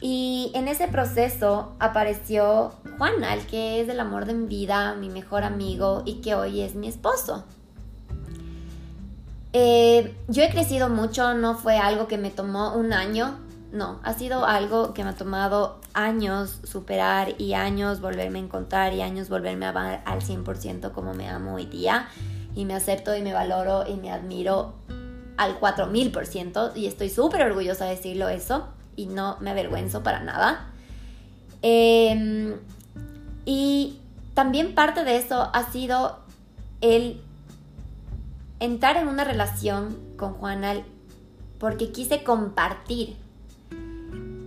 Y 0.00 0.52
en 0.54 0.68
ese 0.68 0.86
proceso 0.86 1.72
apareció 1.80 2.72
Juana, 2.96 3.34
el 3.34 3.44
que 3.46 3.80
es 3.80 3.88
el 3.88 3.98
amor 3.98 4.26
de 4.26 4.34
mi 4.34 4.46
vida, 4.46 4.94
mi 4.94 5.10
mejor 5.10 5.42
amigo 5.42 6.02
y 6.04 6.20
que 6.20 6.36
hoy 6.36 6.60
es 6.60 6.76
mi 6.76 6.86
esposo. 6.86 7.44
Eh, 9.52 10.14
yo 10.28 10.42
he 10.44 10.50
crecido 10.50 10.88
mucho, 10.88 11.34
no 11.34 11.56
fue 11.56 11.78
algo 11.78 12.06
que 12.06 12.18
me 12.18 12.30
tomó 12.30 12.74
un 12.74 12.92
año, 12.92 13.38
no, 13.70 14.00
ha 14.02 14.14
sido 14.14 14.46
algo 14.46 14.94
que 14.94 15.04
me 15.04 15.10
ha 15.10 15.14
tomado 15.14 15.78
años 15.92 16.60
superar 16.64 17.34
y 17.38 17.52
años 17.52 18.00
volverme 18.00 18.38
a 18.38 18.42
encontrar 18.42 18.94
y 18.94 19.02
años 19.02 19.28
volverme 19.28 19.66
a 19.66 19.70
amar 19.70 20.02
al 20.06 20.20
100% 20.22 20.92
como 20.92 21.12
me 21.12 21.28
amo 21.28 21.54
hoy 21.54 21.66
día. 21.66 22.08
Y 22.54 22.64
me 22.64 22.74
acepto 22.74 23.14
y 23.14 23.22
me 23.22 23.32
valoro 23.32 23.84
y 23.86 23.94
me 23.94 24.10
admiro 24.10 24.74
al 25.36 25.60
4000% 25.60 26.72
y 26.76 26.86
estoy 26.86 27.10
súper 27.10 27.42
orgullosa 27.42 27.84
de 27.84 27.90
decirlo 27.90 28.28
eso 28.28 28.68
y 28.96 29.06
no 29.06 29.36
me 29.40 29.50
avergüenzo 29.50 30.02
para 30.02 30.20
nada. 30.20 30.70
Em, 31.60 32.54
y 33.44 34.00
también 34.34 34.74
parte 34.74 35.04
de 35.04 35.16
eso 35.16 35.50
ha 35.52 35.70
sido 35.70 36.18
el 36.80 37.20
entrar 38.60 38.96
en 38.96 39.08
una 39.08 39.24
relación 39.24 39.96
con 40.16 40.32
Juana 40.34 40.74
porque 41.58 41.92
quise 41.92 42.24
compartir 42.24 43.16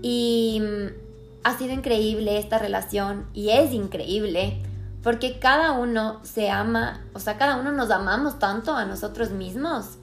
y 0.01 0.61
mm, 0.61 1.11
ha 1.43 1.57
sido 1.57 1.73
increíble 1.73 2.37
esta 2.37 2.57
relación 2.57 3.27
y 3.33 3.49
es 3.49 3.73
increíble 3.73 4.61
porque 5.03 5.39
cada 5.39 5.71
uno 5.71 6.19
se 6.23 6.49
ama, 6.49 7.01
o 7.13 7.19
sea, 7.19 7.37
cada 7.37 7.57
uno 7.57 7.71
nos 7.71 7.89
amamos 7.89 8.37
tanto 8.37 8.75
a 8.75 8.85
nosotros 8.85 9.31
mismos 9.31 9.97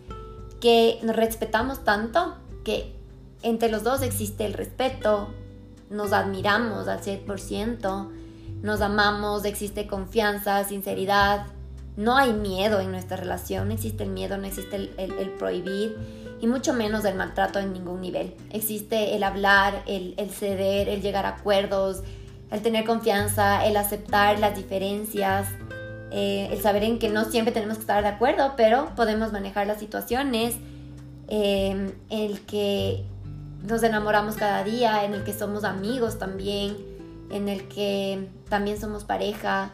que 0.61 0.99
nos 1.03 1.15
respetamos 1.15 1.85
tanto 1.85 2.37
que 2.65 2.95
entre 3.43 3.71
los 3.71 3.85
dos 3.85 4.03
existe 4.03 4.45
el 4.45 4.55
respeto, 4.55 5.33
nos 5.91 6.13
admiramos 6.13 6.89
al 6.89 7.01
100%, 7.01 8.11
nos 8.63 8.81
amamos, 8.81 9.45
existe 9.45 9.87
confianza, 9.87 10.65
sinceridad, 10.65 11.47
no 11.97 12.17
hay 12.17 12.33
miedo 12.33 12.81
en 12.81 12.91
nuestra 12.91 13.17
relación, 13.17 13.69
no 13.69 13.75
existe 13.75 14.03
el 14.03 14.11
miedo, 14.11 14.37
no 14.37 14.47
existe 14.47 14.77
el, 14.77 14.95
el 14.99 15.31
prohibir 15.31 15.97
y 16.41 16.47
mucho 16.47 16.73
menos 16.73 17.05
el 17.05 17.15
maltrato 17.15 17.59
en 17.59 17.73
ningún 17.73 18.01
nivel. 18.01 18.35
Existe 18.51 19.17
el 19.17 19.23
hablar, 19.23 19.83
el, 19.87 20.15
ceder, 20.31 20.89
el 20.89 21.03
llegar 21.03 21.27
a 21.27 21.31
acuerdos, 21.31 22.03
el 22.51 22.63
tener 22.63 22.85
confianza, 22.85 23.67
el 23.67 23.77
aceptar 23.77 24.39
las 24.39 24.57
diferencias, 24.57 25.49
eh, 26.11 26.49
el 26.51 26.61
saber 26.63 26.85
en 26.85 26.99
que 26.99 27.09
no 27.09 27.25
siempre 27.25 27.53
tenemos 27.53 27.77
que 27.77 27.83
estar 27.83 28.03
de 28.03 28.09
acuerdo, 28.09 28.55
pero 28.57 28.91
podemos 28.97 29.33
manejar 29.33 29.67
las 29.67 29.79
situaciones, 29.79 30.57
eh, 31.29 31.93
el 32.09 32.41
que 32.41 33.05
nos 33.67 33.83
enamoramos 33.83 34.37
cada 34.37 34.65
día, 34.65 35.05
en 35.05 35.15
el 35.15 35.25
que 35.25 35.33
somos 35.33 35.65
amigos 35.65 36.19
también, 36.19 36.77
en 37.31 37.49
el 37.49 37.69
que 37.69 38.29
también 38.49 38.81
somos 38.81 39.05
pareja, 39.05 39.73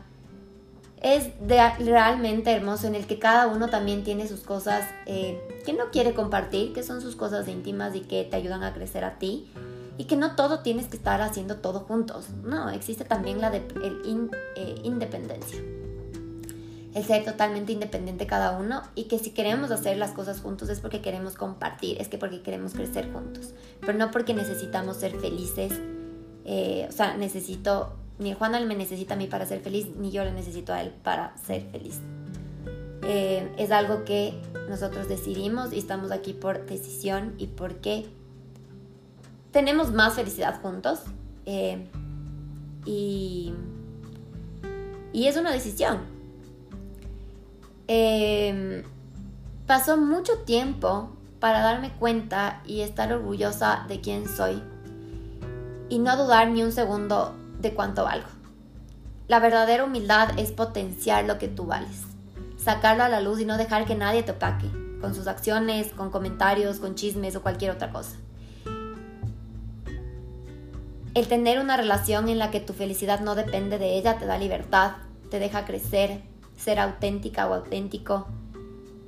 es 1.05 1.29
realmente 1.79 2.51
hermoso 2.51 2.87
en 2.87 2.95
el 2.95 3.07
que 3.07 3.19
cada 3.19 3.47
uno 3.49 3.69
también 3.69 4.05
tiene 4.05 4.27
sus 4.27 4.41
cosas 4.41 4.89
eh, 5.05 5.39
que 5.67 5.75
no 5.75 5.91
quiere 5.93 6.15
compartir, 6.15 6.73
que 6.73 6.83
son 6.83 7.03
sus 7.03 7.15
cosas 7.15 7.47
íntimas 7.47 7.95
y 7.95 8.01
que 8.01 8.25
te 8.25 8.37
ayudan 8.37 8.63
a 8.65 8.73
crecer 8.73 9.05
a 9.05 9.19
ti. 9.19 9.47
y 9.97 10.05
que 10.07 10.17
no 10.17 10.35
todo 10.35 10.59
tienes 10.59 10.89
que 10.89 10.97
estar 10.97 11.21
haciendo 11.21 11.59
todo 11.59 11.81
juntos. 11.81 12.31
No, 12.43 12.69
existe 12.71 13.05
también 13.05 13.41
la 13.41 13.51
de 13.51 13.59
el 13.59 14.31
eh, 14.57 14.75
independencia. 14.83 15.61
El 16.95 17.05
ser 17.05 17.25
totalmente 17.25 17.71
independiente 17.71 18.27
cada 18.27 18.59
uno 18.59 18.83
y 18.97 19.05
que 19.05 19.21
si 19.21 19.31
queremos 19.31 19.71
hacer 19.71 19.99
las 19.99 20.11
cosas 20.11 20.41
juntos 20.41 20.69
es 20.69 20.81
porque 20.81 21.01
queremos 21.01 21.35
compartir, 21.35 22.01
es 22.01 22.09
que 22.09 22.19
porque 22.19 22.43
queremos 22.43 22.73
crecer 22.73 23.13
juntos, 23.13 23.51
pero 23.81 23.93
no 23.93 24.11
porque 24.11 24.35
necesitamos 24.35 24.97
ser 24.97 25.13
felices. 25.21 25.73
Eh, 26.45 26.87
o 26.89 26.93
sea, 26.93 27.17
necesito, 27.17 27.93
ni 28.19 28.33
Juan 28.33 28.67
me 28.69 28.75
necesita 28.77 29.15
a 29.15 29.17
mí 29.17 29.27
para 29.27 29.47
ser 29.47 29.61
feliz, 29.61 29.89
ni 29.97 30.11
yo 30.11 30.25
le 30.25 30.33
necesito 30.33 30.73
a 30.73 30.81
él 30.81 30.93
para 31.03 31.37
ser 31.39 31.63
feliz. 31.71 32.01
Eh, 33.03 33.53
es 33.59 33.71
algo 33.71 34.05
que 34.05 34.41
nosotros 34.69 35.09
decidimos 35.09 35.73
y 35.73 35.79
estamos 35.79 36.11
aquí 36.11 36.33
por 36.33 36.65
decisión 36.65 37.35
y 37.39 37.49
porque 37.49 38.07
tenemos 39.51 39.93
más 39.93 40.15
felicidad 40.15 40.61
juntos. 40.63 41.01
Eh, 41.45 41.87
y, 42.87 43.53
y, 45.13 45.27
es 45.27 45.37
una 45.37 45.51
decisión. 45.53 46.01
Em, 47.87 48.83
pasó 49.67 49.97
mucho 49.99 50.39
tiempo 50.41 51.11
para 51.41 51.61
darme 51.61 51.93
cuenta 51.93 52.63
y 52.65 52.81
estar 52.81 53.13
orgullosa 53.13 53.85
de 53.89 54.01
quién 54.01 54.27
soy 54.29 54.63
y 55.91 55.99
no 55.99 56.17
dudar 56.17 56.49
ni 56.49 56.63
un 56.63 56.73
segundo 56.73 57.35
de 57.61 57.75
cuánto 57.75 58.05
valgo. 58.05 58.29
La 59.29 59.41
verdadera 59.41 59.85
humildad 59.85 60.39
es 60.39 60.53
potenciar 60.53 61.25
lo 61.25 61.39
que 61.39 61.49
tú 61.49 61.67
vales 61.67 62.15
sacarlo 62.65 63.05
a 63.05 63.09
la 63.09 63.21
luz 63.21 63.41
y 63.41 63.45
no 63.45 63.59
dejar 63.59 63.85
que 63.85 63.95
nadie 63.95 64.23
te 64.23 64.33
opaque 64.33 64.71
con 65.01 65.15
sus 65.15 65.27
acciones, 65.27 65.93
con 65.93 66.11
comentarios, 66.11 66.81
con 66.81 66.95
chismes 66.95 67.37
o 67.37 67.43
cualquier 67.43 67.71
otra 67.71 67.93
cosa. 67.93 68.17
El 71.13 71.29
tener 71.29 71.61
una 71.61 71.77
relación 71.77 72.29
en 72.29 72.39
la 72.39 72.51
que 72.51 72.61
tu 72.61 72.73
felicidad 72.73 73.21
no 73.21 73.35
depende 73.35 73.79
de 73.79 73.99
ella 73.99 74.19
te 74.19 74.25
da 74.25 74.39
libertad, 74.39 74.93
te 75.31 75.39
deja 75.39 75.67
crecer, 75.67 76.23
ser 76.57 76.81
auténtica 76.81 77.47
o 77.47 77.55
auténtico. 77.55 78.27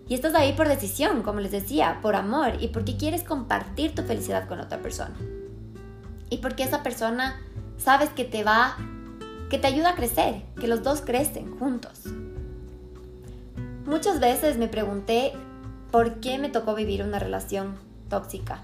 Y 0.07 0.15
estás 0.15 0.35
ahí 0.35 0.53
por 0.53 0.69
decisión, 0.69 1.23
como 1.23 1.41
les 1.41 1.51
decía, 1.51 1.99
por 2.03 2.15
amor 2.15 2.59
y 2.61 2.69
porque 2.69 2.97
quieres 2.97 3.25
compartir 3.25 3.95
tu 3.95 4.03
felicidad 4.03 4.47
con 4.47 4.61
otra 4.61 4.79
persona. 4.79 5.17
Y 6.29 6.39
porque 6.39 6.63
esa 6.63 6.83
persona 6.83 7.41
sabes 7.79 8.11
que 8.11 8.25
te 8.25 8.45
va, 8.45 8.77
que 9.51 9.59
te 9.59 9.67
ayuda 9.67 9.91
a 9.91 9.95
crecer, 9.95 10.43
que 10.61 10.69
los 10.69 10.83
dos 10.83 11.01
crecen 11.01 11.59
juntos. 11.59 12.03
Muchas 13.87 14.19
veces 14.19 14.59
me 14.59 14.69
pregunté 14.69 15.33
por 15.91 16.21
qué 16.21 16.39
me 16.39 16.49
tocó 16.49 16.75
vivir 16.75 17.03
una 17.03 17.19
relación 17.19 17.77
tóxica. 18.09 18.63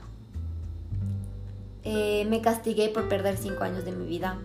Eh, 1.84 2.26
me 2.28 2.40
castigué 2.40 2.88
por 2.88 3.08
perder 3.08 3.36
cinco 3.36 3.64
años 3.64 3.84
de 3.84 3.92
mi 3.92 4.06
vida, 4.06 4.38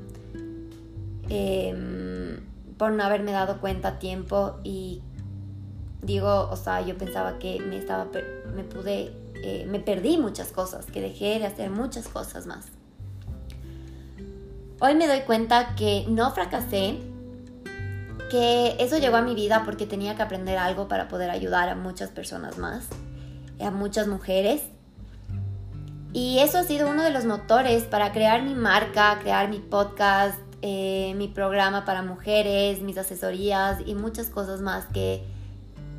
em, 1.30 2.40
por 2.78 2.92
no 2.92 3.04
haberme 3.04 3.32
dado 3.32 3.60
cuenta 3.60 3.90
a 3.90 4.00
tiempo 4.00 4.60
y 4.64 5.02
digo, 6.02 6.50
o 6.50 6.56
sea, 6.56 6.82
yo 6.82 6.98
pensaba 6.98 7.38
que 7.38 7.60
me 7.60 7.78
estaba, 7.78 8.08
me 8.56 8.64
pude, 8.64 9.14
eh, 9.44 9.66
me 9.68 9.80
perdí 9.80 10.18
muchas 10.18 10.52
cosas, 10.52 10.86
que 10.86 11.02
dejé 11.02 11.40
de 11.40 11.46
hacer 11.46 11.70
muchas 11.70 12.08
cosas 12.08 12.48
más. 12.48 12.66
Hoy 14.80 14.94
me 14.94 15.08
doy 15.08 15.22
cuenta 15.22 15.74
que 15.76 16.06
no 16.08 16.30
fracasé, 16.32 17.00
que 18.30 18.76
eso 18.78 19.00
llegó 19.00 19.18
a 19.18 19.24
mi 19.24 19.34
vida 19.34 19.64
porque 19.66 19.88
tenía 19.88 20.16
que 20.16 20.22
aprender 20.22 20.60
algo 20.60 20.88
para 20.88 21.08
poder 21.08 21.32
ayudar 21.32 21.68
a 21.68 21.74
muchas 21.74 22.12
personas 22.12 22.60
más, 22.60 22.88
a 23.60 23.72
muchas 23.72 24.08
mujeres. 24.08 24.62
Y 26.14 26.38
eso 26.40 26.60
ha 26.60 26.64
sido 26.64 26.92
uno 26.92 27.02
de 27.02 27.10
los 27.10 27.26
motores 27.26 27.86
para 27.86 28.12
crear 28.12 28.44
mi 28.44 28.54
marca, 28.54 29.18
crear 29.20 29.50
mi 29.50 29.58
podcast, 29.58 30.38
eh, 30.62 31.16
mi 31.16 31.28
programa 31.28 31.84
para 31.84 32.04
mujeres, 32.04 32.80
mis 32.84 33.00
asesorías 33.00 33.80
y 33.84 33.96
muchas 33.96 34.30
cosas 34.30 34.62
más 34.62 34.86
que 34.94 35.24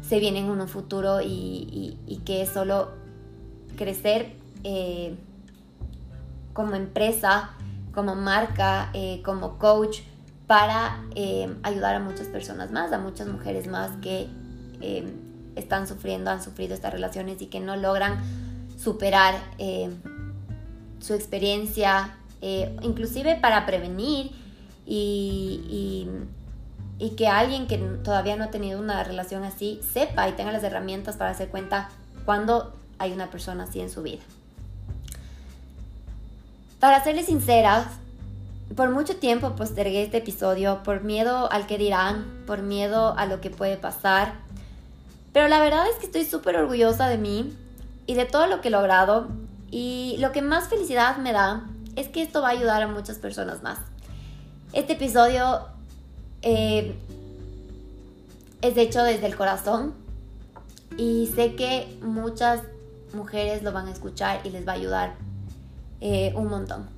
se 0.03 0.21
vienen 0.21 0.45
en 0.45 0.53
un 0.53 0.69
futuro 0.69 1.21
y, 1.21 2.21
que 2.25 2.43
es 2.43 2.51
solo 2.51 2.91
crecer 3.77 4.37
eh, 4.63 5.17
como 6.53 6.77
empresa, 6.77 7.57
como 7.99 8.15
marca, 8.15 8.91
eh, 8.95 9.23
como 9.25 9.59
coach 9.59 10.03
para 10.47 11.03
eh, 11.17 11.53
ayudar 11.65 11.97
a 11.97 11.99
muchas 11.99 12.29
personas 12.29 12.71
más, 12.71 12.93
a 12.93 12.99
muchas 12.99 13.27
mujeres 13.27 13.67
más 13.67 13.91
que 13.97 14.29
eh, 14.81 15.13
están 15.57 15.89
sufriendo, 15.89 16.31
han 16.31 16.41
sufrido 16.41 16.75
estas 16.75 16.93
relaciones 16.93 17.43
y 17.43 17.47
que 17.47 17.59
no 17.59 17.75
logran 17.75 18.23
superar 18.79 19.35
su 21.01 21.13
experiencia, 21.13 22.15
inclusive 22.83 23.35
para 23.35 23.67
prevenir 23.67 24.31
y, 24.87 26.09
que 27.17 27.27
alguien 27.27 27.67
que 27.67 27.79
todavía 27.79 28.37
no 28.37 28.45
ha 28.45 28.51
tenido 28.53 28.79
una 28.79 29.03
relación 29.03 29.43
así 29.43 29.81
sepa 29.93 30.29
y 30.29 30.35
tenga 30.35 30.53
las 30.53 30.63
herramientas 30.63 31.17
para 31.17 31.31
hacer 31.31 31.49
cuenta 31.49 31.89
cuando 32.25 32.77
hay 33.01 33.13
una 33.13 33.29
persona 33.29 33.65
así 33.65 33.81
en 33.81 33.91
su 33.91 34.05
vida. 34.05 34.23
Para 36.81 37.03
serles 37.03 37.27
sinceras, 37.27 37.87
por 38.77 38.91
mucho 38.91 39.17
tiempo 39.17 39.57
postergué 39.57 40.05
este 40.05 40.19
episodio 40.19 40.85
por 40.85 41.03
miedo 41.03 41.51
al 41.51 41.67
que 41.67 41.77
dirán, 41.77 42.45
por 42.47 42.63
miedo 42.63 43.19
a 43.19 43.27
lo 43.27 43.41
que 43.41 43.51
puede 43.51 43.77
pasar. 43.77 44.35
Pero 45.33 45.49
la 45.49 45.59
verdad 45.59 45.89
es 45.91 45.97
que 45.97 46.07
estoy 46.07 46.25
súper 46.25 46.57
orgullosa 46.57 47.09
de 47.09 47.19
mí 47.19 47.53
y 48.07 48.15
de 48.15 48.27
todo 48.27 48.47
lo 48.47 48.61
que 48.61 48.69
he 48.69 48.71
logrado. 48.71 49.27
Y 49.73 50.19
lo 50.21 50.31
que 50.31 50.41
más 50.41 50.69
felicidad 50.69 51.17
me 51.17 51.33
da 51.33 51.67
es 51.97 52.07
que 52.07 52.23
esto 52.23 52.43
va 52.43 52.49
a 52.49 52.53
ayudar 52.53 52.81
a 52.83 52.87
muchas 52.87 53.19
personas 53.19 53.61
más. 53.65 53.81
Este 54.73 54.93
episodio 54.93 55.67
eh, 56.43 56.95
es 58.63 58.77
hecho 58.77 59.03
desde 59.03 59.27
el 59.27 59.35
corazón 59.35 59.95
y 60.97 61.29
sé 61.35 61.57
que 61.57 61.99
muchas 62.03 62.63
mujeres 63.15 63.65
lo 63.65 63.73
van 63.73 63.89
a 63.89 63.91
escuchar 63.91 64.43
y 64.45 64.51
les 64.51 64.65
va 64.67 64.73
a 64.73 64.77
ayudar 64.77 65.28
eh, 66.01 66.33
un 66.35 66.49
montón. 66.49 66.89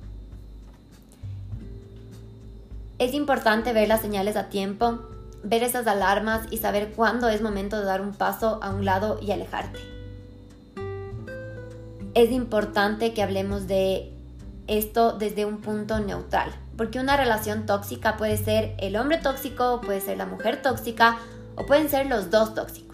Es 2.99 3.13
importante 3.13 3.73
ver 3.73 3.87
las 3.87 4.01
señales 4.01 4.35
a 4.35 4.49
tiempo, 4.49 4.99
ver 5.43 5.63
esas 5.63 5.87
alarmas 5.87 6.47
y 6.51 6.57
saber 6.57 6.91
cuándo 6.91 7.29
es 7.29 7.41
momento 7.41 7.79
de 7.79 7.85
dar 7.85 8.01
un 8.01 8.13
paso 8.13 8.59
a 8.61 8.69
un 8.69 8.85
lado 8.85 9.19
y 9.21 9.31
alejarte. 9.31 9.79
Es 12.13 12.31
importante 12.31 13.13
que 13.13 13.23
hablemos 13.23 13.67
de 13.67 14.13
esto 14.67 15.13
desde 15.13 15.45
un 15.45 15.61
punto 15.61 15.99
neutral, 15.99 16.51
porque 16.77 16.99
una 16.99 17.17
relación 17.17 17.65
tóxica 17.65 18.17
puede 18.17 18.37
ser 18.37 18.75
el 18.79 18.95
hombre 18.97 19.17
tóxico, 19.17 19.81
puede 19.81 20.01
ser 20.01 20.17
la 20.17 20.25
mujer 20.25 20.61
tóxica 20.61 21.17
o 21.55 21.65
pueden 21.65 21.89
ser 21.89 22.05
los 22.05 22.29
dos 22.29 22.53
tóxicos. 22.53 22.90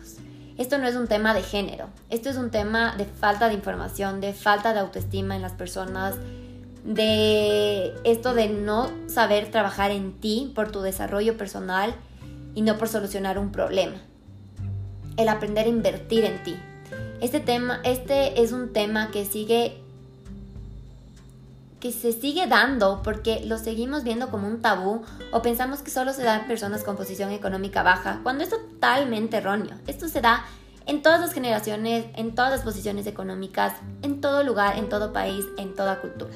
Esto 0.57 0.79
no 0.79 0.87
es 0.87 0.95
un 0.95 1.07
tema 1.07 1.35
de 1.35 1.43
género, 1.43 1.87
esto 2.09 2.29
es 2.29 2.37
un 2.37 2.49
tema 2.49 2.95
de 2.97 3.05
falta 3.05 3.47
de 3.47 3.53
información, 3.53 4.21
de 4.21 4.33
falta 4.33 4.73
de 4.73 4.79
autoestima 4.79 5.35
en 5.35 5.43
las 5.43 5.51
personas, 5.51 6.15
de 6.83 7.93
esto 8.03 8.33
de 8.33 8.49
no 8.49 8.89
saber 9.07 9.51
trabajar 9.51 9.91
en 9.91 10.13
ti 10.13 10.51
por 10.55 10.71
tu 10.71 10.81
desarrollo 10.81 11.37
personal 11.37 11.93
y 12.55 12.63
no 12.63 12.77
por 12.77 12.87
solucionar 12.87 13.37
un 13.37 13.51
problema. 13.51 13.97
El 15.15 15.29
aprender 15.29 15.65
a 15.65 15.69
invertir 15.69 16.25
en 16.25 16.41
ti. 16.43 16.55
Este 17.21 17.39
tema, 17.39 17.79
este 17.83 18.41
es 18.41 18.51
un 18.51 18.73
tema 18.73 19.11
que 19.11 19.25
sigue 19.25 19.83
que 21.79 21.91
se 21.91 22.11
sigue 22.11 22.47
dando 22.47 23.01
porque 23.03 23.41
lo 23.45 23.57
seguimos 23.57 24.03
viendo 24.03 24.29
como 24.29 24.47
un 24.47 24.61
tabú 24.61 25.03
o 25.31 25.41
pensamos 25.41 25.81
que 25.81 25.91
solo 25.91 26.13
se 26.13 26.23
da 26.23 26.39
en 26.39 26.47
personas 26.47 26.83
con 26.83 26.95
posición 26.95 27.31
económica 27.31 27.83
baja, 27.83 28.19
cuando 28.23 28.43
es 28.43 28.49
totalmente 28.49 29.37
erróneo. 29.37 29.75
Esto 29.85 30.07
se 30.07 30.21
da 30.21 30.45
en 30.87 31.01
todas 31.01 31.19
las 31.19 31.33
generaciones, 31.33 32.05
en 32.15 32.33
todas 32.33 32.51
las 32.51 32.61
posiciones 32.61 33.05
económicas, 33.05 33.73
en 34.01 34.21
todo 34.21 34.43
lugar, 34.43 34.77
en 34.77 34.89
todo 34.89 35.13
país, 35.13 35.45
en 35.57 35.75
toda 35.75 35.99
cultura. 35.99 36.33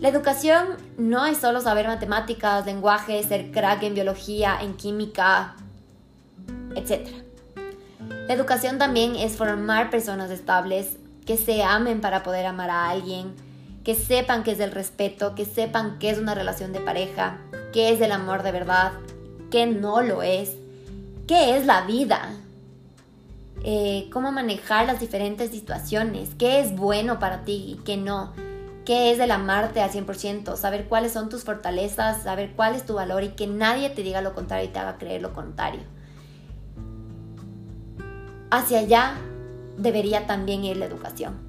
La 0.00 0.08
educación 0.08 0.76
no 0.96 1.26
es 1.26 1.38
solo 1.38 1.60
saber 1.60 1.88
matemáticas, 1.88 2.64
lenguaje, 2.66 3.20
ser 3.24 3.50
crack 3.50 3.82
en 3.82 3.94
biología, 3.94 4.58
en 4.60 4.76
química, 4.76 5.56
etc. 6.76 7.08
La 8.28 8.34
educación 8.34 8.78
también 8.78 9.16
es 9.16 9.36
formar 9.36 9.90
personas 9.90 10.30
estables 10.30 10.98
que 11.26 11.36
se 11.36 11.64
amen 11.64 12.00
para 12.00 12.22
poder 12.22 12.46
amar 12.46 12.70
a 12.70 12.90
alguien, 12.90 13.34
que 13.88 13.94
sepan 13.94 14.42
qué 14.42 14.50
es 14.50 14.60
el 14.60 14.72
respeto, 14.72 15.34
que 15.34 15.46
sepan 15.46 15.98
qué 15.98 16.10
es 16.10 16.18
una 16.18 16.34
relación 16.34 16.74
de 16.74 16.80
pareja, 16.80 17.38
qué 17.72 17.88
es 17.88 18.02
el 18.02 18.12
amor 18.12 18.42
de 18.42 18.52
verdad, 18.52 18.92
qué 19.50 19.64
no 19.64 20.02
lo 20.02 20.22
es, 20.22 20.52
qué 21.26 21.56
es 21.56 21.64
la 21.64 21.86
vida, 21.86 22.34
eh, 23.64 24.10
cómo 24.12 24.30
manejar 24.30 24.84
las 24.84 25.00
diferentes 25.00 25.52
situaciones, 25.52 26.34
qué 26.38 26.60
es 26.60 26.76
bueno 26.76 27.18
para 27.18 27.46
ti 27.46 27.78
y 27.78 27.82
qué 27.82 27.96
no 27.96 28.34
qué 28.84 29.10
es 29.10 29.20
el 29.20 29.30
amarte 29.30 29.80
al 29.80 29.90
100%, 29.90 30.56
saber 30.58 30.84
cuáles 30.84 31.14
son 31.14 31.30
tus 31.30 31.44
fortalezas, 31.44 32.22
saber 32.22 32.52
cuál 32.54 32.74
es 32.74 32.84
tu 32.84 32.92
valor 32.92 33.22
y 33.22 33.30
que 33.30 33.46
nadie 33.46 33.88
te 33.88 34.02
diga 34.02 34.20
lo 34.20 34.34
contrario 34.34 34.68
y 34.68 34.72
te 34.72 34.78
haga 34.80 34.98
creer 34.98 35.22
lo 35.22 35.32
contrario. 35.32 35.80
Hacia 38.50 38.80
allá 38.80 39.14
debería 39.78 40.26
también 40.26 40.62
ir 40.62 40.76
la 40.76 40.84
educación. 40.84 41.47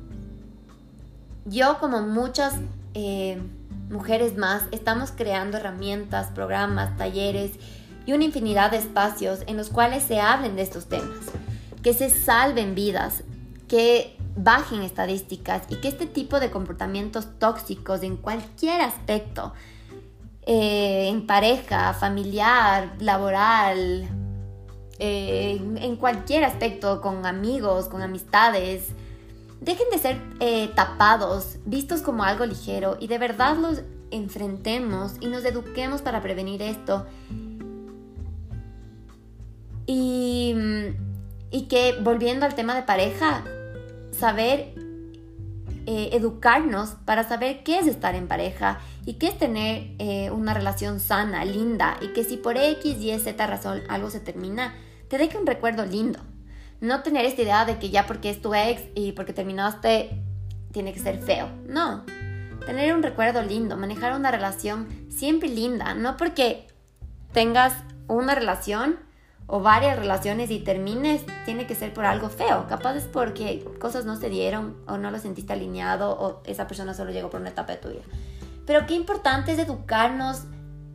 Yo 1.45 1.79
como 1.79 2.01
muchas 2.01 2.55
eh, 2.93 3.41
mujeres 3.89 4.37
más, 4.37 4.63
estamos 4.71 5.11
creando 5.11 5.57
herramientas, 5.57 6.27
programas, 6.27 6.95
talleres 6.97 7.51
y 8.05 8.13
una 8.13 8.25
infinidad 8.25 8.71
de 8.71 8.77
espacios 8.77 9.41
en 9.47 9.57
los 9.57 9.69
cuales 9.69 10.03
se 10.03 10.19
hablen 10.19 10.55
de 10.55 10.61
estos 10.61 10.87
temas, 10.87 11.17
que 11.83 11.93
se 11.93 12.09
salven 12.09 12.75
vidas, 12.75 13.23
que 13.67 14.17
bajen 14.35 14.81
estadísticas 14.81 15.63
y 15.69 15.75
que 15.75 15.87
este 15.87 16.05
tipo 16.05 16.39
de 16.39 16.49
comportamientos 16.49 17.27
tóxicos 17.39 18.03
en 18.03 18.17
cualquier 18.17 18.81
aspecto, 18.81 19.53
eh, 20.43 21.09
en 21.09 21.27
pareja, 21.27 21.93
familiar, 21.93 22.95
laboral, 22.99 24.07
eh, 24.97 25.61
en 25.77 25.95
cualquier 25.95 26.43
aspecto, 26.43 27.01
con 27.01 27.25
amigos, 27.25 27.87
con 27.87 28.01
amistades, 28.01 28.89
dejen 29.61 29.89
de 29.91 29.97
ser 29.97 30.21
eh, 30.39 30.69
tapados, 30.75 31.57
vistos 31.65 32.01
como 32.01 32.23
algo 32.23 32.45
ligero 32.45 32.97
y 32.99 33.07
de 33.07 33.17
verdad 33.17 33.57
los 33.57 33.81
enfrentemos 34.11 35.13
y 35.19 35.27
nos 35.27 35.45
eduquemos 35.45 36.01
para 36.01 36.21
prevenir 36.21 36.61
esto. 36.61 37.05
Y, 39.85 40.55
y 41.51 41.63
que 41.63 41.97
volviendo 42.01 42.45
al 42.45 42.55
tema 42.55 42.75
de 42.75 42.83
pareja, 42.83 43.43
saber 44.11 44.73
eh, 45.91 46.15
educarnos 46.15 46.89
para 47.05 47.27
saber 47.27 47.63
qué 47.63 47.79
es 47.79 47.87
estar 47.87 48.13
en 48.13 48.27
pareja 48.27 48.79
y 49.07 49.13
qué 49.13 49.27
es 49.27 49.39
tener 49.39 49.95
eh, 49.97 50.29
una 50.29 50.53
relación 50.53 50.99
sana, 50.99 51.43
linda 51.45 51.97
y 52.01 52.09
que 52.09 52.23
si 52.23 52.37
por 52.37 52.57
X, 52.57 52.97
Y, 52.99 53.17
Z 53.17 53.47
razón 53.47 53.81
algo 53.89 54.11
se 54.11 54.19
termina, 54.19 54.75
te 55.07 55.17
deje 55.17 55.39
un 55.39 55.47
recuerdo 55.47 55.85
lindo. 55.87 56.19
No 56.81 57.01
tener 57.03 57.25
esta 57.25 57.41
idea 57.41 57.65
de 57.65 57.77
que 57.77 57.89
ya 57.89 58.05
porque 58.05 58.29
es 58.29 58.41
tu 58.41 58.53
ex 58.53 58.83
y 58.95 59.11
porque 59.11 59.33
terminaste 59.33 60.21
tiene 60.71 60.93
que 60.93 60.99
ser 60.99 61.19
feo. 61.19 61.49
No. 61.67 62.05
Tener 62.65 62.93
un 62.93 63.03
recuerdo 63.03 63.41
lindo, 63.41 63.77
manejar 63.77 64.13
una 64.15 64.31
relación 64.31 64.87
siempre 65.09 65.49
linda, 65.49 65.93
no 65.93 66.17
porque 66.17 66.67
tengas 67.33 67.73
una 68.07 68.35
relación 68.35 68.99
o 69.47 69.61
varias 69.61 69.97
relaciones 69.97 70.51
y 70.51 70.59
termines, 70.59 71.23
tiene 71.43 71.65
que 71.65 71.73
ser 71.73 71.91
por 71.93 72.05
algo 72.05 72.29
feo. 72.29 72.67
Capaz 72.67 72.95
es 72.95 73.05
porque 73.05 73.65
cosas 73.79 74.05
no 74.05 74.15
se 74.15 74.29
dieron 74.29 74.77
o 74.87 74.97
no 74.97 75.09
lo 75.09 75.17
sentiste 75.17 75.53
alineado 75.53 76.11
o 76.11 76.41
esa 76.45 76.67
persona 76.67 76.93
solo 76.93 77.11
llegó 77.11 77.31
por 77.31 77.41
una 77.41 77.49
etapa 77.49 77.73
de 77.73 77.77
tu 77.79 77.89
vida. 77.89 78.03
Pero 78.67 78.85
qué 78.85 78.93
importante 78.93 79.51
es 79.51 79.59
educarnos 79.59 80.43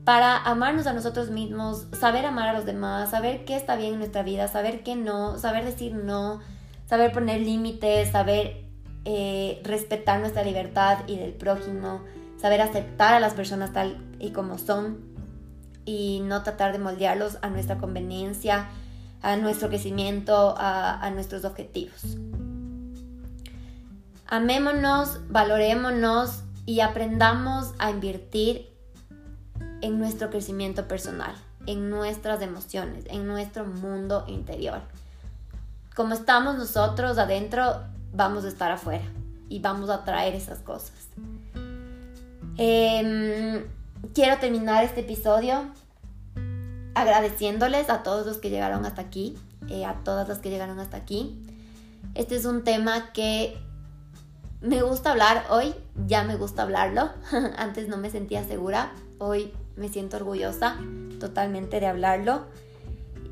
para 0.04 0.36
amarnos 0.36 0.86
a 0.86 0.92
nosotros 0.92 1.30
mismos, 1.30 1.86
saber 1.98 2.26
amar 2.26 2.48
a 2.48 2.52
los 2.52 2.66
demás, 2.66 3.10
saber 3.10 3.44
qué 3.46 3.56
está 3.56 3.74
bien 3.76 3.94
en 3.94 3.98
nuestra 4.00 4.22
vida, 4.22 4.48
saber 4.48 4.82
qué 4.82 4.96
no, 4.96 5.38
saber 5.38 5.64
decir 5.64 5.94
no, 5.94 6.40
saber 6.86 7.12
poner 7.12 7.40
límites, 7.40 8.10
saber 8.10 8.64
eh, 9.06 9.60
respetar 9.64 10.20
nuestra 10.20 10.44
libertad 10.44 10.98
y 11.06 11.16
del 11.16 11.32
prójimo, 11.32 12.02
saber 12.38 12.60
aceptar 12.60 13.14
a 13.14 13.20
las 13.20 13.32
personas 13.32 13.72
tal 13.72 13.96
y 14.18 14.30
como 14.30 14.58
son 14.58 14.98
y 15.86 16.20
no 16.24 16.42
tratar 16.42 16.72
de 16.72 16.78
moldearlos 16.78 17.38
a 17.40 17.48
nuestra 17.48 17.78
conveniencia, 17.78 18.68
a 19.22 19.36
nuestro 19.36 19.68
crecimiento, 19.68 20.54
a, 20.58 21.00
a 21.00 21.10
nuestros 21.10 21.46
objetivos. 21.46 22.18
Amémonos, 24.26 25.20
valorémonos 25.30 26.42
y 26.66 26.80
aprendamos 26.80 27.72
a 27.78 27.90
invertir 27.90 28.73
en 29.84 29.98
nuestro 29.98 30.30
crecimiento 30.30 30.88
personal, 30.88 31.34
en 31.66 31.90
nuestras 31.90 32.40
emociones, 32.40 33.04
en 33.10 33.26
nuestro 33.26 33.66
mundo 33.66 34.24
interior. 34.28 34.80
Como 35.94 36.14
estamos 36.14 36.56
nosotros 36.56 37.18
adentro, 37.18 37.82
vamos 38.14 38.46
a 38.46 38.48
estar 38.48 38.72
afuera 38.72 39.04
y 39.50 39.58
vamos 39.58 39.90
a 39.90 40.02
traer 40.02 40.34
esas 40.34 40.60
cosas. 40.60 41.10
Em, 42.56 43.62
quiero 44.14 44.38
terminar 44.38 44.84
este 44.84 45.02
episodio 45.02 45.66
agradeciéndoles 46.94 47.90
a 47.90 48.02
todos 48.02 48.24
los 48.24 48.38
que 48.38 48.48
llegaron 48.48 48.86
hasta 48.86 49.02
aquí, 49.02 49.36
eh, 49.68 49.84
a 49.84 49.96
todas 50.02 50.26
las 50.26 50.38
que 50.38 50.48
llegaron 50.48 50.80
hasta 50.80 50.96
aquí. 50.96 51.38
Este 52.14 52.36
es 52.36 52.46
un 52.46 52.64
tema 52.64 53.12
que 53.12 53.58
me 54.62 54.80
gusta 54.80 55.10
hablar 55.10 55.44
hoy, 55.50 55.74
ya 56.06 56.24
me 56.24 56.36
gusta 56.36 56.62
hablarlo. 56.62 57.10
Antes 57.58 57.86
no 57.86 57.98
me 57.98 58.08
sentía 58.08 58.44
segura, 58.44 58.94
hoy 59.18 59.52
me 59.76 59.88
siento 59.88 60.16
orgullosa 60.16 60.78
totalmente 61.18 61.80
de 61.80 61.86
hablarlo 61.86 62.44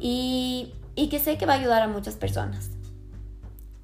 y, 0.00 0.72
que 1.10 1.18
sé 1.18 1.38
que 1.38 1.46
va 1.46 1.54
a 1.54 1.56
ayudar 1.56 1.82
a 1.82 1.88
muchas 1.88 2.16
personas. 2.16 2.70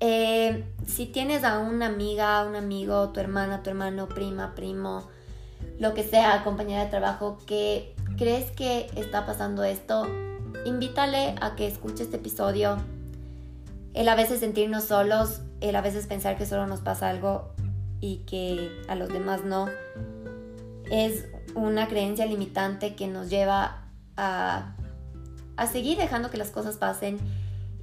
Eh, 0.01 0.65
si 0.87 1.07
tienes 1.07 1.45
a 1.45 1.59
una 1.59 1.87
amiga, 1.87 2.45
un 2.45 2.57
amigo, 2.57 3.11
tu 3.11 3.21
hermana, 3.21 3.63
tu 3.63 3.71
hermano, 3.71 4.09
prima, 4.09 4.55
primo, 4.55 5.09
lo 5.79 5.95
que 5.95 6.03
sea, 6.03 6.43
compañera 6.45 6.85
de 6.85 6.91
trabajo, 6.91 7.39
que 7.47 7.95
crees 8.17 8.51
que 8.51 8.91
está 8.97 9.27
pasando 9.27 9.63
esto, 9.63 10.07
invítale 10.65 11.35
a 11.41 11.55
que 11.55 11.67
escuche 11.67 12.03
este 12.03 12.17
episodio. 12.17 12.79
El 13.95 14.09
a 14.09 14.15
veces 14.15 14.41
sentirnos 14.41 14.85
solos, 14.85 15.41
el 15.61 15.75
a 15.77 15.81
veces 15.81 16.07
pensar 16.07 16.37
que 16.37 16.47
solo 16.47 16.67
nos 16.67 16.81
pasa 16.81 17.09
algo 17.09 17.53
y 18.01 18.19
que 18.19 18.71
a 18.89 18.95
los 18.95 19.09
demás 19.09 19.45
no, 19.45 19.69
es 20.91 21.27
una 21.55 21.89
creencia 21.89 22.27
limitante 22.27 22.95
que 22.95 23.07
nos 23.07 23.31
lleva 23.31 23.85
a, 24.17 24.75
a 25.57 25.67
seguir 25.67 25.99
dejando 25.99 26.31
que 26.31 26.37
las 26.37 26.51
cosas 26.51 26.77
pasen 26.77 27.19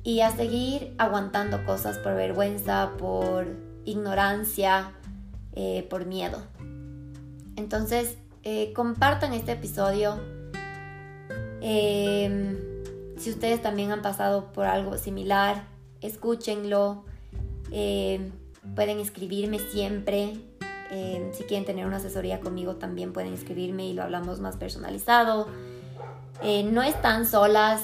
y 0.04 0.22
a 0.22 0.30
seguir 0.32 0.94
aguantando 1.00 1.66
cosas 1.66 1.98
por 1.98 2.16
vergüenza, 2.16 2.92
por 2.98 3.48
ignorancia, 3.86 4.92
eh, 5.54 5.88
por 5.90 6.06
miedo. 6.06 6.44
Entonces, 7.56 8.18
eh, 8.44 8.72
compartan 8.74 9.34
este 9.34 9.54
episodio. 9.54 10.20
Em, 11.62 12.58
si 13.18 13.32
ustedes 13.32 13.62
también 13.62 13.92
han 13.92 14.04
pasado 14.04 14.52
por 14.52 14.66
algo 14.66 14.98
similar, 14.98 15.64
escúchenlo. 16.02 17.06
Em, 17.72 18.32
pueden 18.76 19.00
escribirme 19.00 19.58
siempre. 19.58 20.34
Em, 20.92 21.34
si 21.34 21.44
quieren 21.44 21.66
tener 21.66 21.86
una 21.86 21.98
asesoría 21.98 22.40
conmigo, 22.40 22.76
también 22.76 23.14
pueden 23.14 23.34
escribirme 23.34 23.88
y 23.88 23.94
lo 23.94 24.04
hablamos 24.04 24.40
más 24.40 24.58
personalizado. 24.58 25.48
Eh, 26.42 26.64
no 26.64 26.84
están 26.84 27.26
solas, 27.26 27.84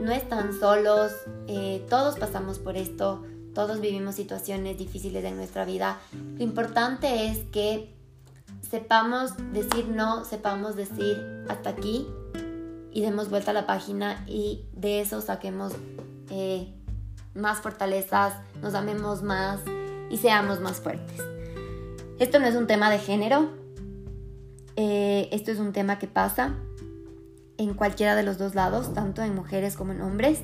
no 0.00 0.12
están 0.12 0.58
solos. 0.58 1.12
Eh, 1.46 1.84
todos 1.88 2.18
pasamos 2.18 2.58
por 2.58 2.76
esto. 2.76 3.24
Todos 3.54 3.80
vivimos 3.80 4.14
situaciones 4.14 4.78
difíciles 4.78 5.24
en 5.24 5.36
nuestra 5.36 5.64
vida. 5.64 5.98
Lo 6.36 6.44
importante 6.44 7.26
es 7.26 7.38
que 7.50 7.94
sepamos 8.68 9.32
decir 9.52 9.88
no, 9.88 10.24
sepamos 10.24 10.76
decir 10.76 11.44
hasta 11.48 11.70
aquí 11.70 12.06
y 12.92 13.00
demos 13.00 13.30
vuelta 13.30 13.50
a 13.50 13.54
la 13.54 13.66
página 13.66 14.24
y 14.26 14.64
de 14.72 15.00
eso 15.00 15.20
saquemos 15.20 15.72
eh, 16.30 16.72
más 17.34 17.58
fortalezas, 17.58 18.34
nos 18.60 18.74
amemos 18.74 19.22
más 19.22 19.60
y 20.10 20.18
seamos 20.18 20.60
más 20.60 20.80
fuertes. 20.80 21.37
Esto 22.18 22.38
no 22.38 22.46
es 22.46 22.56
un 22.56 22.66
tema 22.66 22.90
de 22.90 22.98
género, 22.98 23.50
eh, 24.76 25.28
esto 25.32 25.50
es 25.50 25.58
un 25.58 25.72
tema 25.72 25.98
que 25.98 26.06
pasa 26.06 26.54
en 27.58 27.74
cualquiera 27.74 28.14
de 28.14 28.22
los 28.22 28.38
dos 28.38 28.54
lados, 28.54 28.92
tanto 28.94 29.22
en 29.22 29.34
mujeres 29.34 29.76
como 29.76 29.92
en 29.92 30.00
hombres. 30.00 30.40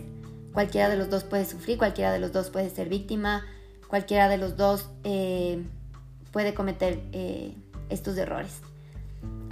Cualquiera 0.53 0.89
de 0.89 0.97
los 0.97 1.11
dos 1.11 1.25
puede 1.25 1.45
sufrir, 1.45 1.79
cualquiera 1.79 2.13
de 2.13 2.21
los 2.21 2.33
dos 2.33 2.51
puede 2.51 2.71
ser 2.71 2.89
víctima, 2.89 3.45
cualquiera 3.89 4.29
de 4.29 4.39
los 4.39 4.57
dos 4.57 4.89
eh, 5.03 5.65
puede 6.33 6.55
cometer 6.55 7.03
estos 7.89 8.17
errores. 8.17 8.61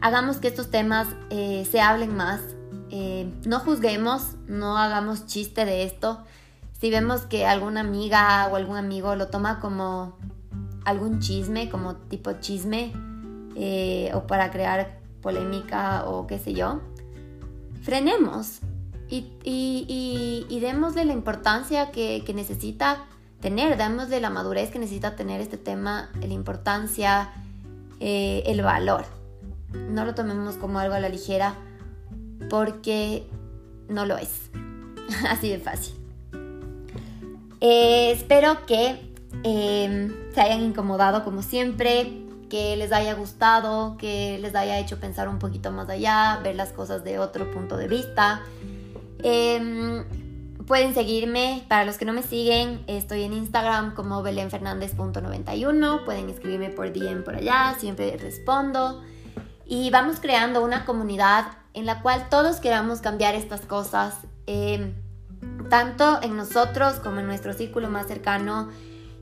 Hagamos 0.02 0.38
que 0.38 0.48
estos 0.48 0.68
temas 0.68 1.06
eh, 1.30 1.64
se 1.70 1.80
hablen 1.80 2.16
más, 2.16 2.40
eh, 2.90 3.32
no 3.46 3.60
juzguemos, 3.60 4.34
no 4.48 4.76
hagamos 4.76 5.26
chiste 5.26 5.64
de 5.64 5.84
esto. 5.84 6.24
Si 6.80 6.90
vemos 6.90 7.20
que 7.20 7.46
alguna 7.46 7.82
amiga 7.82 8.48
o 8.50 8.56
algún 8.56 8.76
amigo 8.76 9.14
lo 9.14 9.28
toma 9.28 9.60
como 9.60 10.18
algún 10.84 11.20
chisme, 11.20 11.68
como 11.68 11.96
tipo 11.96 12.32
chisme, 12.40 12.92
eh, 13.56 14.10
o 14.14 14.26
para 14.26 14.50
crear 14.50 14.98
polémica 15.20 16.04
o 16.06 16.26
qué 16.26 16.38
sé 16.38 16.52
yo, 16.52 16.80
frenemos 17.82 18.60
y, 19.08 19.26
y, 19.44 20.60
démosle 20.60 21.04
la 21.04 21.12
importancia 21.12 21.90
que, 21.90 22.22
que 22.24 22.32
necesita 22.32 23.04
tener, 23.40 23.76
démosle 23.76 24.20
la 24.20 24.30
madurez 24.30 24.70
que 24.70 24.78
necesita 24.78 25.16
tener 25.16 25.40
este 25.40 25.58
tema, 25.58 26.10
la 26.18 26.32
importancia, 26.32 27.30
eh, 28.00 28.42
el 28.46 28.62
valor. 28.62 29.04
No 29.90 30.04
lo 30.04 30.14
tomemos 30.14 30.56
como 30.56 30.78
algo 30.78 30.94
a 30.94 31.00
la 31.00 31.10
ligera 31.10 31.54
porque 32.48 33.26
no 33.88 34.06
lo 34.06 34.16
es. 34.16 34.50
Así 35.28 35.50
de 35.50 35.58
fácil. 35.58 35.94
Eh, 37.60 38.12
espero 38.12 38.64
que 38.66 39.11
em, 39.44 40.12
se 40.34 40.40
hayan 40.40 40.62
incomodado 40.62 41.24
como 41.24 41.42
siempre, 41.42 42.22
que 42.52 42.76
les 42.76 42.92
haya 42.92 43.14
gustado, 43.14 43.96
que 43.96 44.38
les 44.38 44.54
haya 44.54 44.78
hecho 44.78 45.00
pensar 45.00 45.28
un 45.28 45.38
poquito 45.38 45.72
más 45.72 45.88
allá, 45.88 46.38
ver 46.44 46.54
las 46.54 46.68
cosas 46.68 47.02
de 47.02 47.18
otro 47.18 47.50
punto 47.50 47.78
de 47.78 47.88
vista. 47.88 48.42
Em, 49.22 50.04
pueden 50.66 50.92
seguirme, 50.92 51.64
para 51.68 51.86
los 51.86 51.96
que 51.96 52.04
no 52.04 52.12
me 52.12 52.22
siguen, 52.22 52.84
estoy 52.88 53.22
en 53.22 53.32
Instagram 53.32 53.94
como 53.94 54.22
belenfernandez.91, 54.22 56.04
pueden 56.04 56.28
escribirme 56.28 56.68
por 56.68 56.92
DM 56.92 57.22
por 57.24 57.36
allá, 57.36 57.74
siempre 57.78 58.16
respondo. 58.18 59.02
Y 59.64 59.88
vamos 59.88 60.20
creando 60.20 60.62
una 60.62 60.84
comunidad 60.84 61.46
en 61.72 61.86
la 61.86 62.02
cual 62.02 62.28
todos 62.28 62.56
queramos 62.56 63.00
cambiar 63.00 63.34
estas 63.34 63.62
cosas, 63.62 64.14
eh, 64.46 64.92
tanto 65.70 66.20
en 66.22 66.36
nosotros 66.36 66.94
como 66.96 67.20
en 67.20 67.26
nuestro 67.26 67.54
círculo 67.54 67.88
más 67.88 68.08
cercano 68.08 68.68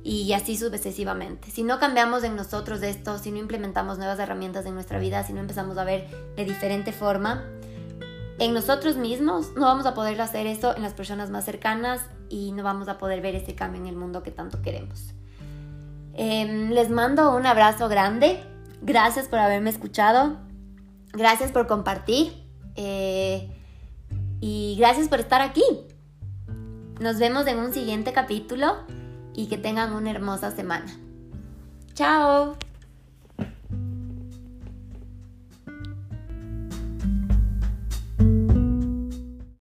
y 0.03 0.33
así 0.33 0.57
sucesivamente. 0.57 1.51
Si 1.51 1.63
no 1.63 1.79
cambiamos 1.79 2.25
en 2.25 2.37
nosotros 2.37 2.83
esto, 2.83 3.19
si 3.19 3.31
no 3.31 3.39
implementamos 3.39 3.99
nuevas 3.99 4.19
herramientas 4.19 4.65
en 4.67 4.75
nuestra 4.75 4.99
vida, 4.99 5.25
si 5.25 5.33
no 5.33 5.41
empezamos 5.41 5.77
a 5.77 5.85
ver 5.85 6.09
de 6.37 6.45
diferente 6.45 6.93
forma, 6.93 7.45
en 8.39 8.55
nosotros 8.55 8.97
mismos 8.97 9.53
no 9.55 9.63
vamos 9.63 9.85
a 9.85 9.93
poder 9.93 10.21
hacer 10.21 10.47
eso 10.47 10.75
en 10.75 10.83
las 10.83 10.95
personas 10.95 11.29
más 11.31 11.45
cercanas 11.45 12.01
y 12.31 12.53
no 12.53 12.63
vamos 12.63 12.89
a 12.89 12.97
poder 12.97 13.21
ver 13.21 13.35
ese 13.35 13.55
cambio 13.55 13.83
en 13.83 13.87
el 13.87 13.97
mundo 13.97 14.23
que 14.23 14.31
tanto 14.31 14.63
queremos. 14.63 15.13
Em, 16.15 16.71
les 16.71 16.89
mando 16.89 17.37
un 17.37 17.45
abrazo 17.45 17.89
grande. 17.89 18.43
Gracias 18.81 19.29
por 19.29 19.39
haberme 19.39 19.69
escuchado. 19.69 20.39
Gracias 21.13 21.53
por 21.53 21.67
compartir. 21.67 22.33
Eh, 22.77 23.55
y 24.41 24.77
gracias 24.79 25.09
por 25.09 25.21
estar 25.21 25.43
aquí. 25.43 25.63
Nos 26.99 27.19
vemos 27.19 27.47
en 27.47 27.59
un 27.59 27.75
siguiente 27.75 28.13
capítulo 28.13 28.77
y 29.41 29.47
que 29.47 29.57
tengan 29.57 29.93
una 29.93 30.11
hermosa 30.11 30.51
semana. 30.51 30.93
Chao. 31.95 32.57